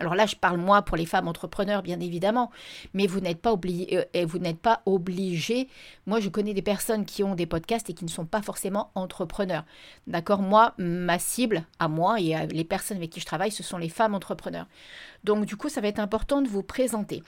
Alors 0.00 0.14
là, 0.14 0.26
je 0.26 0.36
parle 0.36 0.58
moi 0.58 0.82
pour 0.82 0.96
les 0.96 1.06
femmes 1.06 1.26
entrepreneurs, 1.26 1.82
bien 1.82 1.98
évidemment, 1.98 2.52
mais 2.94 3.08
vous 3.08 3.18
n'êtes 3.18 3.40
pas 3.40 3.52
obligé. 3.52 4.06
Euh, 4.14 4.26
vous 4.26 4.38
n'êtes 4.38 4.60
pas 4.60 4.80
obligé. 4.86 5.68
Moi, 6.06 6.20
je 6.20 6.28
connais 6.28 6.54
des 6.54 6.62
personnes 6.62 7.04
qui 7.04 7.24
ont 7.24 7.34
des 7.34 7.46
podcasts 7.46 7.90
et 7.90 7.94
qui 7.94 8.04
ne 8.04 8.10
sont 8.10 8.24
pas 8.24 8.40
forcément 8.40 8.92
entrepreneurs. 8.94 9.64
D'accord? 10.06 10.40
Moi, 10.40 10.74
ma 10.78 11.18
cible, 11.18 11.64
à 11.80 11.88
moi 11.88 12.20
et 12.20 12.34
à 12.34 12.46
les 12.46 12.62
personnes 12.62 12.98
avec 12.98 13.10
qui 13.10 13.20
je 13.20 13.26
travaille, 13.26 13.50
ce 13.50 13.64
sont 13.64 13.76
les 13.76 13.88
femmes 13.88 14.14
entrepreneurs. 14.14 14.68
Donc, 15.24 15.46
du 15.46 15.56
coup, 15.56 15.68
ça 15.68 15.80
va 15.80 15.88
être 15.88 15.98
important 15.98 16.42
de 16.42 16.48
vous 16.48 16.62
présenter. 16.62 17.24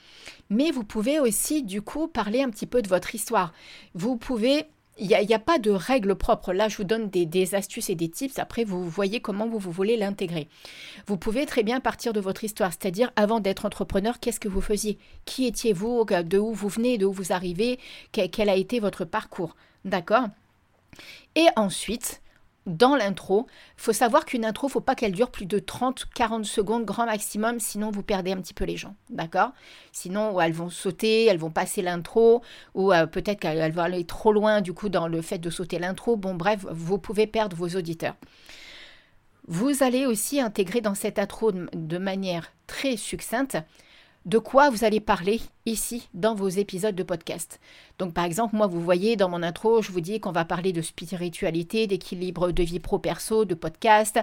Mais 0.49 0.71
vous 0.71 0.85
pouvez 0.85 1.19
aussi, 1.19 1.63
du 1.63 1.81
coup, 1.81 2.07
parler 2.07 2.41
un 2.41 2.49
petit 2.49 2.67
peu 2.67 2.81
de 2.81 2.87
votre 2.87 3.15
histoire. 3.15 3.51
Vous 3.95 4.15
pouvez 4.15 4.65
il 4.97 5.07
n'y 5.07 5.33
a, 5.33 5.39
pas 5.39 5.57
de 5.57 5.71
règle 5.71 6.15
propre. 6.15 6.53
Là, 6.53 6.67
je 6.67 6.77
vous 6.77 6.83
donne 6.83 7.09
des, 7.09 7.55
astuces 7.55 7.89
et 7.89 7.95
des 7.95 8.09
tips. 8.09 8.37
Après, 8.39 8.63
vous 8.63 8.87
voyez 8.87 9.19
comment 9.19 9.47
vous, 9.47 9.57
vous 9.57 9.71
voulez 9.71 9.97
l'intégrer. 9.97 10.47
Vous 11.07 11.17
pouvez 11.17 11.45
très 11.45 11.63
bien 11.63 11.79
partir 11.79 12.13
de 12.13 12.19
votre 12.19 12.43
histoire, 12.43 12.71
c'est-à-dire 12.71 13.11
avant 13.15 13.39
d'être 13.39 13.65
entrepreneur, 13.65 14.19
qu'est-ce 14.19 14.39
que 14.39 14.49
vous 14.49 14.61
faisiez? 14.61 14.99
Qui 15.25 15.47
étiez-vous 15.47 16.05
De 16.05 16.37
où 16.37 16.53
vous 16.53 16.67
venez? 16.67 16.97
De 16.97 17.05
où 17.05 17.11
vous 17.13 17.33
arrivez? 17.33 17.79
Quel 18.11 18.49
a 18.49 18.55
été 18.55 18.79
votre 18.79 19.05
parcours? 19.05 19.55
D'accord? 19.85 20.27
Et 21.35 21.47
ensuite, 21.55 22.20
dans 22.67 22.95
l'intro, 22.95 23.47
il 23.77 23.81
faut 23.81 23.93
savoir 23.93 24.25
qu'une 24.25 24.45
intro, 24.45 24.67
faut 24.67 24.81
pas 24.81 24.93
qu'elle 24.93 25.13
dure 25.13 25.31
plus 25.31 25.47
de 25.47 25.57
30-40 25.57 26.43
secondes 26.43 26.85
grand 26.85 27.05
maximum, 27.05 27.59
sinon 27.59 27.89
vous 27.89 28.03
perdez 28.03 28.31
un 28.31 28.37
petit 28.37 28.53
peu 28.53 28.65
les 28.65 28.77
gens, 28.77 28.95
d'accord? 29.09 29.51
Sinon, 29.91 30.39
elles 30.39 30.53
vont 30.53 30.69
sauter, 30.69 31.25
elles 31.25 31.39
vont 31.39 31.49
passer 31.49 31.81
l'intro, 31.81 32.41
ou 32.75 32.93
euh, 32.93 33.07
peut-être 33.07 33.39
qu'elles 33.39 33.71
vont 33.71 33.81
aller 33.81 34.05
trop 34.05 34.31
loin 34.31 34.61
du 34.61 34.73
coup 34.73 34.89
dans 34.89 35.07
le 35.07 35.21
fait 35.21 35.39
de 35.39 35.49
sauter 35.49 35.79
l'intro. 35.79 36.17
Bon, 36.17 36.35
bref, 36.35 36.65
vous 36.69 36.99
pouvez 36.99 37.25
perdre 37.25 37.57
vos 37.57 37.69
auditeurs. 37.69 38.15
Vous 39.47 39.81
allez 39.81 40.05
aussi 40.05 40.39
intégrer 40.39 40.81
dans 40.81 40.93
cette 40.93 41.17
intro 41.17 41.51
de 41.51 41.97
manière 41.97 42.51
très 42.67 42.95
succincte 42.95 43.57
de 44.25 44.37
quoi 44.37 44.69
vous 44.69 44.83
allez 44.83 44.99
parler 44.99 45.41
ici 45.65 46.09
dans 46.13 46.35
vos 46.35 46.47
épisodes 46.47 46.95
de 46.95 47.03
podcast. 47.03 47.59
Donc 47.97 48.13
par 48.13 48.25
exemple, 48.25 48.55
moi 48.55 48.67
vous 48.67 48.81
voyez 48.81 49.15
dans 49.15 49.29
mon 49.29 49.43
intro, 49.43 49.81
je 49.81 49.91
vous 49.91 50.01
dis 50.01 50.19
qu'on 50.19 50.31
va 50.31 50.45
parler 50.45 50.73
de 50.73 50.81
spiritualité, 50.81 51.87
d'équilibre 51.87 52.51
de 52.51 52.63
vie 52.63 52.79
pro-perso, 52.79 53.45
de 53.45 53.55
podcast. 53.55 54.19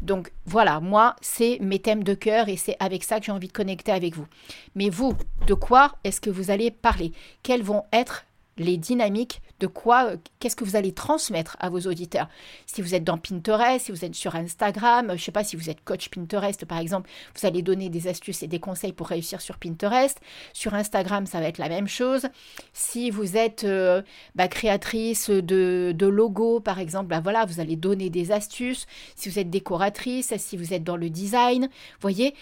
Donc 0.00 0.32
voilà, 0.46 0.80
moi 0.80 1.16
c'est 1.20 1.58
mes 1.60 1.78
thèmes 1.78 2.04
de 2.04 2.14
cœur 2.14 2.48
et 2.48 2.56
c'est 2.56 2.76
avec 2.80 3.04
ça 3.04 3.20
que 3.20 3.26
j'ai 3.26 3.32
envie 3.32 3.48
de 3.48 3.52
connecter 3.52 3.92
avec 3.92 4.14
vous. 4.14 4.26
Mais 4.74 4.88
vous, 4.88 5.14
de 5.46 5.54
quoi 5.54 5.96
est-ce 6.04 6.20
que 6.20 6.30
vous 6.30 6.50
allez 6.50 6.70
parler? 6.70 7.12
Quels 7.42 7.62
vont 7.62 7.84
être 7.92 8.24
les 8.58 8.76
dynamiques 8.76 9.40
de 9.60 9.66
quoi, 9.66 10.06
euh, 10.06 10.16
qu'est-ce 10.40 10.56
que 10.56 10.64
vous 10.64 10.76
allez 10.76 10.92
transmettre 10.92 11.56
à 11.60 11.70
vos 11.70 11.80
auditeurs. 11.80 12.28
Si 12.66 12.82
vous 12.82 12.94
êtes 12.94 13.04
dans 13.04 13.16
Pinterest, 13.16 13.86
si 13.86 13.92
vous 13.92 14.04
êtes 14.04 14.14
sur 14.14 14.34
Instagram, 14.34 15.06
je 15.08 15.12
ne 15.12 15.18
sais 15.18 15.32
pas 15.32 15.44
si 15.44 15.56
vous 15.56 15.70
êtes 15.70 15.82
coach 15.84 16.08
Pinterest 16.08 16.64
par 16.64 16.78
exemple, 16.78 17.08
vous 17.38 17.46
allez 17.46 17.62
donner 17.62 17.88
des 17.88 18.08
astuces 18.08 18.42
et 18.42 18.48
des 18.48 18.58
conseils 18.58 18.92
pour 18.92 19.06
réussir 19.06 19.40
sur 19.40 19.58
Pinterest. 19.58 20.18
Sur 20.52 20.74
Instagram, 20.74 21.26
ça 21.26 21.40
va 21.40 21.46
être 21.46 21.58
la 21.58 21.68
même 21.68 21.86
chose. 21.86 22.26
Si 22.72 23.10
vous 23.10 23.36
êtes 23.36 23.64
euh, 23.64 24.02
bah, 24.34 24.48
créatrice 24.48 25.30
de, 25.30 25.94
de 25.96 26.06
logos 26.06 26.60
par 26.60 26.78
exemple, 26.78 27.06
bah, 27.06 27.20
voilà, 27.20 27.44
vous 27.44 27.60
allez 27.60 27.76
donner 27.76 28.10
des 28.10 28.32
astuces. 28.32 28.86
Si 29.14 29.28
vous 29.28 29.38
êtes 29.38 29.50
décoratrice, 29.50 30.34
si 30.36 30.56
vous 30.56 30.74
êtes 30.74 30.84
dans 30.84 30.96
le 30.96 31.08
design, 31.08 31.68
voyez, 32.00 32.34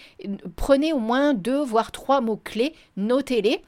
prenez 0.56 0.92
au 0.92 0.98
moins 0.98 1.34
deux 1.34 1.62
voire 1.62 1.92
trois 1.92 2.20
mots 2.20 2.40
clés, 2.42 2.74
notez-les 2.96 3.62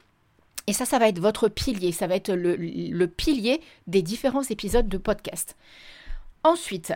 et 0.67 0.73
ça, 0.73 0.85
ça 0.85 0.99
va 0.99 1.09
être 1.09 1.19
votre 1.19 1.49
pilier, 1.49 1.91
ça 1.91 2.07
va 2.07 2.15
être 2.15 2.33
le, 2.33 3.07
pilier 3.07 3.61
des 3.87 4.01
différents 4.01 4.43
épisodes 4.43 4.87
de 4.87 4.97
podcast. 4.97 5.57
Ensuite, 6.43 6.93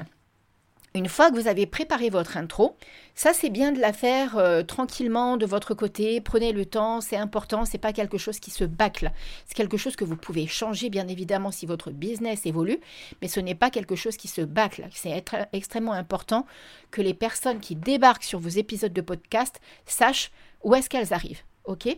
une 0.93 1.09
fois 1.09 1.29
que 1.29 1.35
vous 1.35 1.47
avez 1.47 1.65
préparé 1.65 2.09
votre 2.09 2.37
intro, 2.37 2.75
ça 3.13 3.33
c'est 3.33 3.49
bien 3.49 3.71
de 3.71 3.79
la 3.79 3.93
faire 3.93 4.37
euh, 4.37 4.63
tranquillement 4.63 5.37
de 5.37 5.45
votre 5.45 5.73
côté. 5.73 6.21
Prenez 6.21 6.53
le 6.53 6.65
temps, 6.65 7.01
c'est 7.01 7.17
important, 7.17 7.65
c'est 7.65 7.77
pas 7.77 7.93
quelque 7.93 8.17
chose 8.17 8.39
qui 8.39 8.51
se 8.51 8.63
bâcle. 8.63 9.11
C'est 9.45 9.53
quelque 9.53 9.77
chose 9.77 9.95
que 9.95 10.05
vous 10.05 10.15
pouvez 10.15 10.47
changer 10.47 10.89
bien 10.89 11.07
évidemment 11.07 11.51
si 11.51 11.65
votre 11.65 11.91
business 11.91 12.45
évolue, 12.45 12.79
mais 13.21 13.27
ce 13.27 13.41
n'est 13.41 13.53
pas 13.53 13.69
quelque 13.69 13.95
chose 13.95 14.17
qui 14.17 14.29
se 14.29 14.41
bâcle. 14.41 14.87
C'est 14.91 15.23
extrêmement 15.51 15.93
important 15.93 16.45
que 16.89 17.01
les 17.01 17.13
personnes 17.13 17.59
qui 17.59 17.75
débarquent 17.75 18.23
sur 18.23 18.39
vos 18.39 18.49
épisodes 18.49 18.93
de 18.93 19.01
podcast 19.01 19.59
sachent 19.85 20.31
où 20.63 20.73
est-ce 20.73 20.89
qu'elles 20.89 21.13
arrivent. 21.13 21.43
OK? 21.65 21.95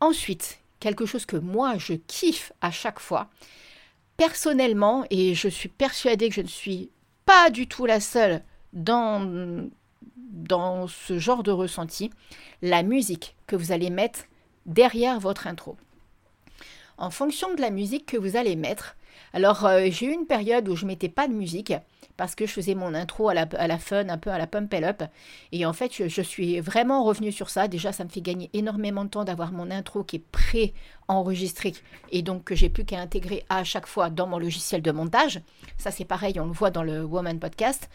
Ensuite, 0.00 0.60
quelque 0.84 1.06
chose 1.06 1.24
que 1.24 1.38
moi 1.38 1.78
je 1.78 1.94
kiffe 1.94 2.52
à 2.60 2.70
chaque 2.70 3.00
fois. 3.00 3.30
Personnellement, 4.18 5.06
et 5.08 5.34
je 5.34 5.48
suis 5.48 5.70
persuadée 5.70 6.28
que 6.28 6.34
je 6.34 6.42
ne 6.42 6.46
suis 6.46 6.90
pas 7.24 7.48
du 7.48 7.66
tout 7.66 7.86
la 7.86 8.00
seule 8.00 8.42
dans, 8.74 9.70
ce 10.86 11.18
genre 11.18 11.42
de 11.42 11.50
ressenti, 11.50 12.10
la 12.60 12.82
musique 12.82 13.34
que 13.46 13.56
vous 13.56 13.72
allez 13.72 13.88
mettre 13.88 14.26
derrière 14.66 15.20
votre 15.20 15.46
intro. 15.46 15.78
En 16.98 17.10
fonction 17.10 17.54
de 17.54 17.62
la 17.62 17.70
musique 17.70 18.04
que 18.04 18.18
vous 18.18 18.36
allez 18.36 18.54
mettre, 18.54 18.94
alors 19.32 19.66
euh, 19.66 19.86
j'ai 19.90 20.06
eu 20.06 20.12
une 20.12 20.26
période 20.26 20.68
où 20.68 20.76
je 20.76 20.86
mettais 20.86 21.08
pas 21.08 21.28
de 21.28 21.32
musique 21.32 21.72
parce 22.16 22.34
que 22.34 22.46
je 22.46 22.52
faisais 22.52 22.74
mon 22.74 22.94
intro 22.94 23.28
à 23.28 23.34
la, 23.34 23.46
à 23.58 23.78
fun, 23.78 24.08
un 24.08 24.18
peu 24.18 24.30
à 24.30 24.38
la 24.38 24.46
pump 24.46 24.72
it 24.72 24.84
up. 24.84 25.02
Et 25.52 25.66
en 25.66 25.72
fait, 25.72 25.92
je, 25.92 26.22
suis 26.22 26.60
vraiment 26.60 27.02
revenue 27.04 27.32
sur 27.32 27.50
ça. 27.50 27.66
Déjà, 27.66 27.92
ça 27.92 28.04
me 28.04 28.08
fait 28.08 28.20
gagner 28.20 28.50
énormément 28.52 29.04
de 29.04 29.10
temps 29.10 29.24
d'avoir 29.24 29.52
mon 29.52 29.70
intro 29.70 30.04
qui 30.04 30.16
est 30.16 30.24
pré-enregistré 30.30 31.72
et 32.12 32.22
donc 32.22 32.44
que 32.44 32.54
j'ai 32.54 32.68
plus 32.68 32.84
qu'à 32.84 33.00
intégrer 33.00 33.44
à 33.48 33.64
chaque 33.64 33.86
fois 33.86 34.10
dans 34.10 34.26
mon 34.26 34.38
logiciel 34.38 34.82
de 34.82 34.92
montage. 34.92 35.40
Ça, 35.76 35.90
c'est 35.90 36.04
pareil, 36.04 36.38
on 36.38 36.46
le 36.46 36.52
voit 36.52 36.70
dans 36.70 36.84
le 36.84 37.04
Woman 37.04 37.40
Podcast. 37.40 37.90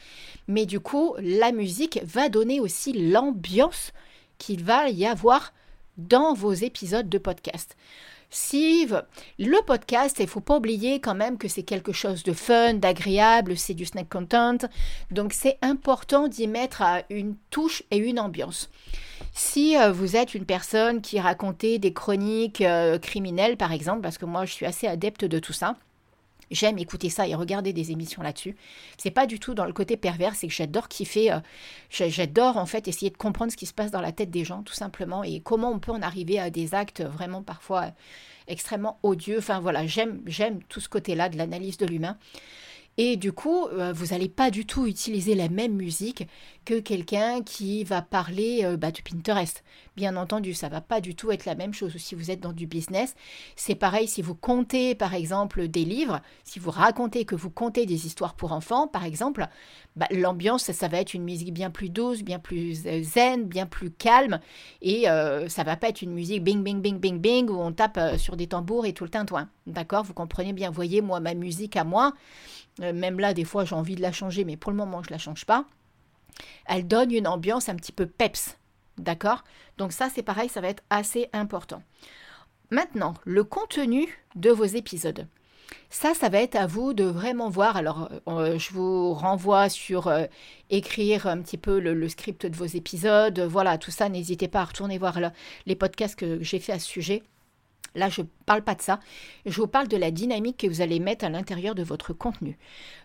Mais 0.48 0.66
du 0.66 0.80
coup, 0.80 1.16
la 1.20 1.52
musique 1.52 2.02
va 2.04 2.30
donner 2.30 2.60
aussi 2.60 2.92
l'ambiance 2.92 3.94
qu'il 4.38 4.64
va 4.64 4.90
y 4.90 5.06
avoir 5.06 5.54
dans 5.98 6.34
vos 6.34 6.54
épisodes 6.54 7.10
de 7.10 7.18
podcast. 7.18 7.76
Si 8.30 8.88
le 9.40 9.66
podcast, 9.66 10.18
il 10.20 10.28
faut 10.28 10.40
pas 10.40 10.58
oublier 10.58 11.00
quand 11.00 11.16
même 11.16 11.38
que 11.38 11.48
c'est 11.48 11.64
quelque 11.64 11.92
chose 11.92 12.24
de 12.24 12.34
fun, 12.34 12.76
d'agréable, 12.76 13.58
c'est 13.58 13.74
du 13.74 13.86
snack 13.86 14.08
content. 14.08 14.58
Donc 15.10 15.34
c'est 15.34 15.58
important 15.62 16.28
d'y 16.28 16.48
mettre 16.48 16.84
une 17.10 17.36
touche 17.50 17.84
et 17.90 17.98
une 17.98 18.20
ambiance. 18.20 18.70
Si 19.34 19.78
euh, 19.78 19.92
vous 19.92 20.16
êtes 20.16 20.36
une 20.36 20.46
personne 20.46 21.02
qui 21.02 21.20
racontait 21.20 21.80
des 21.80 21.94
chroniques 21.94 22.62
euh, 22.62 23.00
criminelles, 23.00 23.58
par 23.58 23.72
exemple, 23.72 24.02
parce 24.02 24.18
que 24.18 24.26
moi 24.26 24.46
je 24.46 24.54
suis 24.54 24.66
assez 24.66 24.88
adepte 24.88 25.26
de 25.26 25.40
tout 25.40 25.54
ça, 25.54 25.76
j'aime 26.52 26.78
écouter 26.78 27.10
ça 27.10 27.28
et 27.28 27.36
regarder 27.36 27.74
des 27.74 27.92
émissions 27.92 28.22
là-dessus. 28.22 28.56
C'est 28.98 29.12
pas 29.12 29.28
du 29.28 29.40
tout 29.40 29.54
dans 29.54 29.66
le 29.66 29.74
côté 29.74 29.98
pervers, 29.98 30.36
c'est 30.36 30.48
que 30.48 30.54
j'adore 30.54 30.88
kiffer, 30.88 31.32
euh, 31.32 31.40
j'adore 31.90 32.58
en 32.58 32.66
fait 32.66 32.88
essayer 32.88 33.12
de 33.12 33.18
comprendre 33.18 33.52
ce 33.52 33.58
qui 33.58 33.66
se 33.66 33.74
passe 33.74 33.92
dans 33.92 34.02
la 34.02 34.12
tête 34.12 34.32
des 34.32 34.44
gens 34.44 34.64
tout 34.64 34.74
simplement 34.74 35.24
et 35.24 35.40
comment 35.40 35.72
on 35.72 35.80
peut 35.80 35.92
en 35.92 36.02
arriver 36.02 36.40
à 36.40 36.50
des 36.50 36.74
actes 36.74 37.02
vraiment 37.02 37.44
parfois 37.44 37.92
extrêmement 38.48 39.00
odieux. 39.04 39.38
Enfin 39.38 39.60
voilà, 39.60 39.86
j'aime 39.86 40.22
j'aime 40.26 40.62
tout 40.64 40.80
ce 40.80 40.90
côté-là 40.90 41.30
de 41.30 41.38
l'analyse 41.38 41.78
de 41.78 41.86
l'humain. 41.86 42.18
Et 43.02 43.16
du 43.16 43.32
coup, 43.32 43.66
euh, 43.68 43.94
vous 43.94 44.08
n'allez 44.08 44.28
pas 44.28 44.52
du 44.52 44.66
tout 44.66 44.86
utiliser 44.86 45.34
la 45.34 45.48
même 45.48 45.72
musique 45.72 46.28
que 46.66 46.82
quelqu'un 46.82 47.42
qui 47.42 47.86
va 47.86 48.02
parler 48.02 48.66
euh, 48.66 48.76
bah, 48.76 48.92
de 48.92 49.00
Pinterest. 49.00 49.64
Bien 49.96 50.18
entendu, 50.18 50.54
ça 50.54 50.68
va 50.68 50.82
pas 50.82 51.00
du 51.00 51.16
tout 51.16 51.32
être 51.32 51.46
la 51.46 51.56
même 51.56 51.74
chose. 51.74 51.96
Si 51.96 52.14
vous 52.14 52.30
êtes 52.30 52.42
dans 52.42 52.52
du 52.52 52.68
business, 52.68 53.16
c'est 53.56 53.76
pareil 53.76 54.06
si 54.10 54.22
vous 54.22 54.36
comptez 54.36 54.96
par 54.96 55.14
exemple 55.14 55.70
des 55.70 55.86
livres, 55.86 56.20
si 56.44 56.60
vous 56.60 56.72
racontez 56.72 57.24
que 57.24 57.36
vous 57.36 57.50
comptez 57.50 57.86
des 57.86 58.06
histoires 58.06 58.34
pour 58.34 58.52
enfants, 58.52 58.90
par 58.90 59.06
exemple, 59.06 59.48
bah, 59.96 60.08
l'ambiance, 60.12 60.70
ça, 60.70 60.88
va 60.90 61.00
être 61.00 61.14
une 61.14 61.24
musique 61.24 61.54
bien 61.54 61.70
plus 61.70 61.90
douce, 61.90 62.22
bien 62.22 62.40
plus 62.40 62.86
euh, 62.86 63.02
zen, 63.02 63.46
bien 63.46 63.66
plus 63.66 63.92
calme. 63.92 64.42
Et 64.82 65.06
ça 65.48 65.64
va 65.64 65.78
pas 65.78 65.88
être 65.88 66.02
une 66.02 66.12
musique 66.12 66.44
bing, 66.44 66.64
bing, 66.64 66.82
bing, 66.82 67.00
bing, 67.00 67.20
bing, 67.20 67.50
où 67.50 67.62
on 67.62 67.72
tape 67.72 68.18
sur 68.18 68.36
des 68.36 68.48
tambours 68.48 68.86
et 68.86 68.92
tout 68.92 69.06
le 69.06 69.10
tintouin. 69.10 69.48
D'accord? 69.68 70.04
Vous 70.04 70.14
comprenez 70.14 70.52
bien. 70.52 70.72
Voyez, 70.72 71.02
moi, 71.02 71.20
ma 71.20 71.34
musique 71.34 71.78
à 71.78 71.84
moi, 71.84 72.08
euh, 72.08 72.59
même 72.80 73.20
là, 73.20 73.34
des 73.34 73.46
fois, 73.46 73.66
j'ai 73.66 73.76
envie 73.76 73.96
de 73.96 74.02
la 74.02 74.12
changer, 74.12 74.46
mais 74.46 74.58
pour 74.58 74.72
le 74.72 74.78
moment, 74.78 75.04
je 75.04 75.10
ne 75.10 75.14
la 75.14 75.20
change 75.20 75.46
pas. 75.46 75.66
Elle 76.66 76.88
donne 76.88 77.12
une 77.12 77.28
ambiance 77.28 77.70
un 77.70 77.76
petit 77.76 77.92
peu 77.92 78.06
peps. 78.06 78.58
D'accord? 78.98 79.44
Donc 79.78 79.92
ça, 79.94 80.10
c'est 80.14 80.24
pareil, 80.24 80.50
ça 80.50 80.62
va 80.62 80.70
être 80.70 80.84
assez 80.90 81.30
important. 81.34 81.82
Maintenant, 82.72 83.14
le 83.26 83.44
contenu 83.44 84.08
de 84.36 84.52
vos 84.52 84.66
épisodes. 84.66 85.28
Ça, 85.90 86.14
ça 86.14 86.30
va 86.30 86.42
être 86.42 86.56
à 86.56 86.68
vous 86.68 86.94
de 86.94 87.04
vraiment 87.04 87.50
voir. 87.50 87.78
Alors, 87.78 88.10
euh, 88.28 88.60
je 88.60 88.72
vous 88.74 89.14
renvoie 89.14 89.70
sur 89.70 90.08
euh, 90.08 90.26
écrire 90.70 91.28
un 91.28 91.42
petit 91.42 91.58
peu 91.58 91.80
le, 91.80 92.10
script 92.10 92.46
de 92.46 92.56
vos 92.56 92.66
épisodes. 92.66 93.40
Voilà, 93.40 93.78
tout 93.78 93.92
ça, 93.92 94.10
n'hésitez 94.10 94.48
pas 94.48 94.62
à 94.62 94.66
retourner 94.66 94.98
voir 94.98 95.20
les 95.66 95.76
podcasts 95.76 96.16
que 96.16 96.44
j'ai 96.44 96.60
fait 96.60 96.74
à 96.74 96.80
ce 96.80 96.88
sujet. 96.88 97.24
Là, 97.96 98.10
je 98.10 98.22
ne 98.22 98.28
parle 98.46 98.64
pas 98.64 98.76
de 98.76 98.82
ça. 98.82 99.00
Je 99.46 99.60
vous 99.60 99.68
parle 99.68 99.88
de 99.88 99.98
la 99.98 100.12
dynamique 100.12 100.58
que 100.58 100.68
vous 100.68 100.82
allez 100.82 101.00
mettre 101.00 101.26
à 101.26 101.30
l'intérieur 101.30 101.76
de 101.76 101.84
votre 101.84 102.14
contenu. 102.14 102.58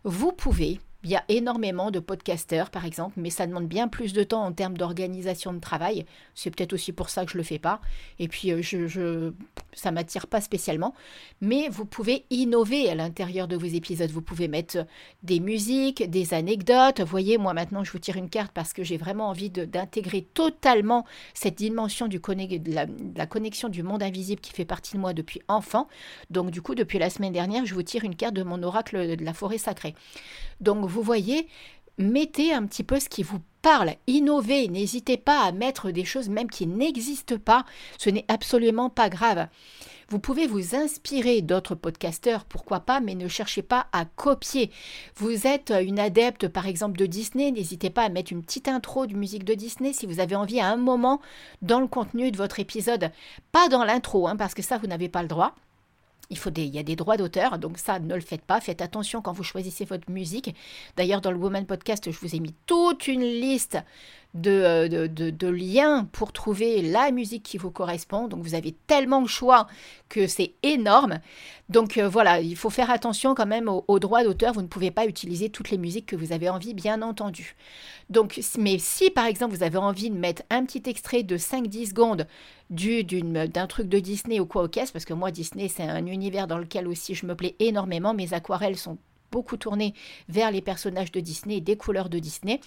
Vous 0.05 0.33
pouvez 0.33 0.81
il 1.05 1.11
y 1.11 1.17
a 1.17 1.25
énormément 1.29 1.91
de 1.91 2.01
podcasteurs, 2.01 2.71
par 2.71 2.85
exemple, 2.85 3.15
mais 3.17 3.31
ça 3.31 3.47
demande 3.47 3.69
bien 3.69 3.89
plus 3.89 4.13
de 4.13 4.23
temps 4.23 4.45
en 4.45 4.53
termes 4.53 4.77
d'organisation 4.77 5.53
de 5.53 5.61
travail. 5.61 6.07
C'est 6.35 6.51
peut-être 6.51 6.73
aussi 6.73 6.93
pour 6.93 7.11
ça 7.11 7.25
que 7.25 7.31
je 7.31 7.37
ne 7.37 7.43
le 7.43 7.45
fais 7.45 7.59
pas. 7.59 7.81
Et 8.19 8.29
puis, 8.29 8.51
euh, 8.51 8.63
je, 8.63 9.33
ça 9.75 9.91
ne 9.91 9.97
m'attire 9.97 10.27
pas 10.27 10.41
spécialement. 10.41 10.95
Mais 11.41 11.69
vous 11.69 11.85
pouvez 11.85 12.25
innover 12.31 12.89
à 12.91 12.95
l'intérieur 12.95 13.49
de 13.49 13.57
vos 13.57 13.67
épisodes. 13.67 14.11
Vous 14.11 14.23
pouvez 14.23 14.49
mettre 14.49 14.87
des 15.23 15.41
musiques, 15.41 16.09
des 16.09 16.33
anecdotes. 16.33 17.01
Vous 17.01 17.07
voyez, 17.07 17.39
moi 17.39 17.53
maintenant, 17.55 17.85
je 17.85 17.93
vous 17.93 17.99
tire 17.99 18.17
une 18.17 18.31
carte 18.31 18.53
parce 18.53 18.73
que 18.73 18.83
j'ai 18.83 18.97
vraiment 18.97 19.29
envie 19.29 19.51
d'intégrer 19.51 20.23
totalement 20.23 21.05
cette 21.35 21.57
dimension 21.57 22.09
du 22.09 22.19
de 22.19 22.75
la, 22.75 22.87
de 22.87 23.19
la 23.19 23.27
connexion 23.27 23.69
du 23.69 23.83
monde 23.83 24.03
invisible 24.03 24.41
qui 24.41 24.53
fait 24.53 24.65
partie 24.65 24.95
de 24.95 25.01
moi 25.01 25.13
depuis 25.13 25.43
enfant. 25.49 25.89
Donc, 26.31 26.51
du 26.51 26.63
coup, 26.63 26.75
depuis 26.75 26.99
la 26.99 27.11
semaine 27.11 27.33
dernière, 27.33 27.67
je 27.67 27.75
vous 27.75 27.83
tire 27.83 28.05
une 28.05 28.17
carte 28.17 28.35
de 28.35 28.43
mon 28.43 28.63
oracle 28.63 29.17
de 29.17 29.25
la 29.25 29.35
forêt 29.35 29.59
sacrée. 29.59 29.95
Donc, 30.61 30.87
vous 30.95 31.03
voyez, 31.03 31.49
mettez 31.99 32.53
un 32.53 32.65
petit 32.67 32.85
peu 32.85 33.01
ce 33.01 33.09
qui 33.09 33.25
vous 33.25 33.41
parle, 33.63 33.95
innovez, 34.07 34.69
n'hésitez 34.69 35.17
pas 35.17 35.43
à 35.43 35.51
mettre 35.51 35.91
des 35.91 36.05
choses 36.05 36.29
même 36.29 36.49
qui 36.49 36.69
n'existent 36.69 37.39
pas, 37.39 37.65
ce 37.99 38.11
n'est 38.11 38.25
absolument 38.29 38.91
pas 38.91 39.09
grave. 39.09 39.49
Vous 40.09 40.21
pouvez 40.21 40.47
vous 40.47 40.77
inspirer 40.77 41.43
d'autres 41.43 41.75
podcasteurs, 41.75 42.45
pourquoi 42.45 42.79
pas, 42.79 43.01
mais 43.01 43.17
ne 43.17 43.27
cherchez 43.27 43.63
pas 43.63 43.87
à 43.91 44.05
copier. 44.05 44.71
Vous 45.17 45.49
êtes 45.49 45.73
une 45.83 45.99
adepte, 45.99 46.47
par 46.47 46.69
exemple, 46.69 46.97
de 46.97 47.07
Disney, 47.07 47.51
n'hésitez 47.51 47.91
pas 47.91 48.05
à 48.05 48.09
mettre 48.09 48.31
une 48.31 48.45
petite 48.45 48.69
intro 48.69 49.07
de 49.07 49.17
musique 49.17 49.45
de 49.45 49.55
Disney 49.55 49.93
si 49.93 50.07
vous 50.07 50.21
avez 50.21 50.37
envie 50.37 50.61
à 50.61 50.69
un 50.69 50.77
moment 50.77 51.21
dans 51.61 51.81
le 51.81 51.89
contenu 51.89 52.31
de 52.31 52.37
votre 52.37 52.61
épisode. 52.61 53.11
Pas 53.51 53.69
dans 53.69 53.83
l'intro, 53.83 54.29
hein, 54.29 54.37
parce 54.37 54.55
que 54.55 54.63
ça, 54.63 54.79
vous 54.79 54.87
n'avez 54.87 55.09
pas 55.09 55.23
le 55.23 55.29
droit 55.29 55.57
il, 56.31 56.38
faut 56.38 56.50
des, 56.50 56.64
il 56.64 56.75
y 56.75 56.78
a 56.78 56.83
des 56.83 56.97
droits 56.97 57.16
d'auteur, 57.16 57.59
donc 57.59 57.78
ça, 57.78 57.99
ne 57.99 58.14
le 58.14 58.21
faites 58.21 58.43
pas. 58.43 58.61
Faites 58.61 58.83
attention 58.83 59.23
quand 59.23 59.33
vous 59.33 59.43
choisissez 59.43 59.85
votre 59.85 60.11
musique. 60.11 60.54
D'ailleurs, 60.97 61.21
dans 61.21 61.31
le 61.31 61.38
Woman 61.38 61.66
Podcast, 61.66 62.11
je 62.11 62.19
vous 62.19 62.35
ai 62.35 62.40
mis 62.40 62.54
toute 62.66 63.09
une 63.09 63.23
liste 63.23 63.78
euh, 64.47 64.88
de, 65.07 65.49
liens 65.49 66.09
pour 66.11 66.33
trouver 66.33 66.83
la 66.83 67.12
musique 67.12 67.45
qui 67.45 67.57
vous 67.57 67.71
correspond. 67.71 68.26
Donc 68.26 68.43
vous 68.43 68.57
avez 68.57 68.75
tellement 68.88 69.23
de 69.23 69.29
choix 69.29 69.69
que 70.09 70.26
c'est 70.26 70.55
énorme. 70.64 71.21
Donc 71.69 71.99
euh, 71.99 72.09
voilà, 72.09 72.41
il 72.41 72.57
faut 72.57 72.71
faire 72.71 72.91
attention 72.91 73.37
quand 73.37 73.47
même 73.47 73.69
aux, 73.69 73.99
droits 74.00 74.25
d'auteur. 74.25 74.53
Vous 74.53 74.62
ne 74.62 74.67
pouvez 74.67 74.91
pas 74.91 75.07
utiliser 75.07 75.50
toutes 75.50 75.71
les 75.71 75.79
musiques 75.79 76.07
que 76.07 76.17
vous 76.17 76.33
avez 76.33 76.49
envie, 76.49 76.75
bien 76.75 77.00
entendu. 77.00 77.55
Donc, 78.11 78.41
mais 78.59 78.79
si 78.79 79.11
par 79.11 79.26
exemple 79.26 79.55
vous 79.55 79.62
avez 79.62 79.79
envie 79.79 80.11
de 80.11 80.17
mettre 80.17 80.43
un 80.50 80.64
petit 80.64 80.83
extrait 80.91 81.23
de 81.23 81.37
5-10 81.37 81.91
secondes 81.91 82.26
d'un 82.71 83.67
truc 83.69 83.88
de 83.88 84.00
Disney 84.00 84.41
ou 84.41 84.47
quoi 84.47 84.64
au 84.64 84.69
caisse, 84.69 84.91
parce 84.91 85.05
que 85.05 85.14
moi 85.14 85.31
Disney 85.31 85.69
c'est 85.69 85.85
un 85.85 86.07
univers 86.07 86.49
dans 86.49 86.59
lequel 86.59 86.88
aussi 86.88 87.14
je 87.14 87.25
me 87.25 87.37
plais 87.37 87.55
énormément, 87.61 88.14
mes 88.14 88.35
aquarelles 88.35 88.76
sont 88.76 88.99
beaucoup 89.35 89.57
tourné 89.57 89.95
vers 90.29 90.53
les 90.53 90.61
personnages 90.61 91.11
de 91.11 91.19
Disney 91.19 91.61
des 91.61 91.76
couleurs 91.76 92.09
de 92.09 92.21
Disney. 92.21 92.61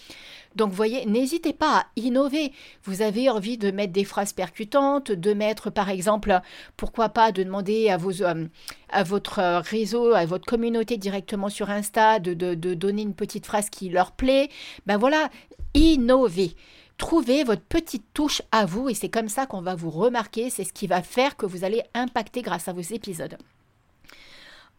Donc, 0.58 0.74
voyez, 0.74 1.06
n'hésitez 1.06 1.54
pas 1.54 1.78
à 1.78 1.86
innover. 1.96 2.52
Vous 2.84 3.02
avez 3.02 3.30
envie 3.30 3.58
de 3.58 3.72
mettre 3.72 3.94
des 3.94 4.04
phrases 4.04 4.34
percutantes, 4.34 5.14
de 5.14 5.34
mettre, 5.34 5.70
par 5.70 5.90
exemple, 5.90 6.42
pourquoi 6.76 7.08
pas, 7.08 7.32
de 7.32 7.42
demander 7.42 7.90
à, 7.90 7.96
vos, 7.96 8.22
euh, 8.22 8.48
à 8.90 9.04
votre 9.04 9.62
réseau, 9.62 10.14
à 10.14 10.26
votre 10.26 10.46
communauté 10.46 10.98
directement 10.98 11.48
sur 11.48 11.70
Insta, 11.70 12.20
de, 12.20 12.34
de, 12.34 12.74
donner 12.74 13.04
une 13.04 13.16
petite 13.16 13.46
phrase 13.46 13.70
qui 13.70 13.88
leur 13.88 14.12
plaît. 14.12 14.50
Ben 14.86 14.98
voilà, 14.98 15.30
innover. 15.74 16.52
Trouvez 16.98 17.46
votre 17.46 17.62
petite 17.62 18.08
touche 18.14 18.42
à 18.52 18.66
vous 18.66 18.90
et 18.90 18.94
c'est 18.94 19.08
comme 19.08 19.30
ça 19.30 19.46
qu'on 19.46 19.62
va 19.62 19.76
vous 19.76 19.92
remarquer. 19.92 20.50
C'est 20.50 20.66
ce 20.66 20.74
qui 20.74 20.88
va 20.88 21.02
faire 21.02 21.38
que 21.38 21.46
vous 21.46 21.64
allez 21.64 21.84
impacter 21.94 22.42
grâce 22.42 22.68
à 22.68 22.74
vos 22.74 22.82
épisodes. 22.82 23.38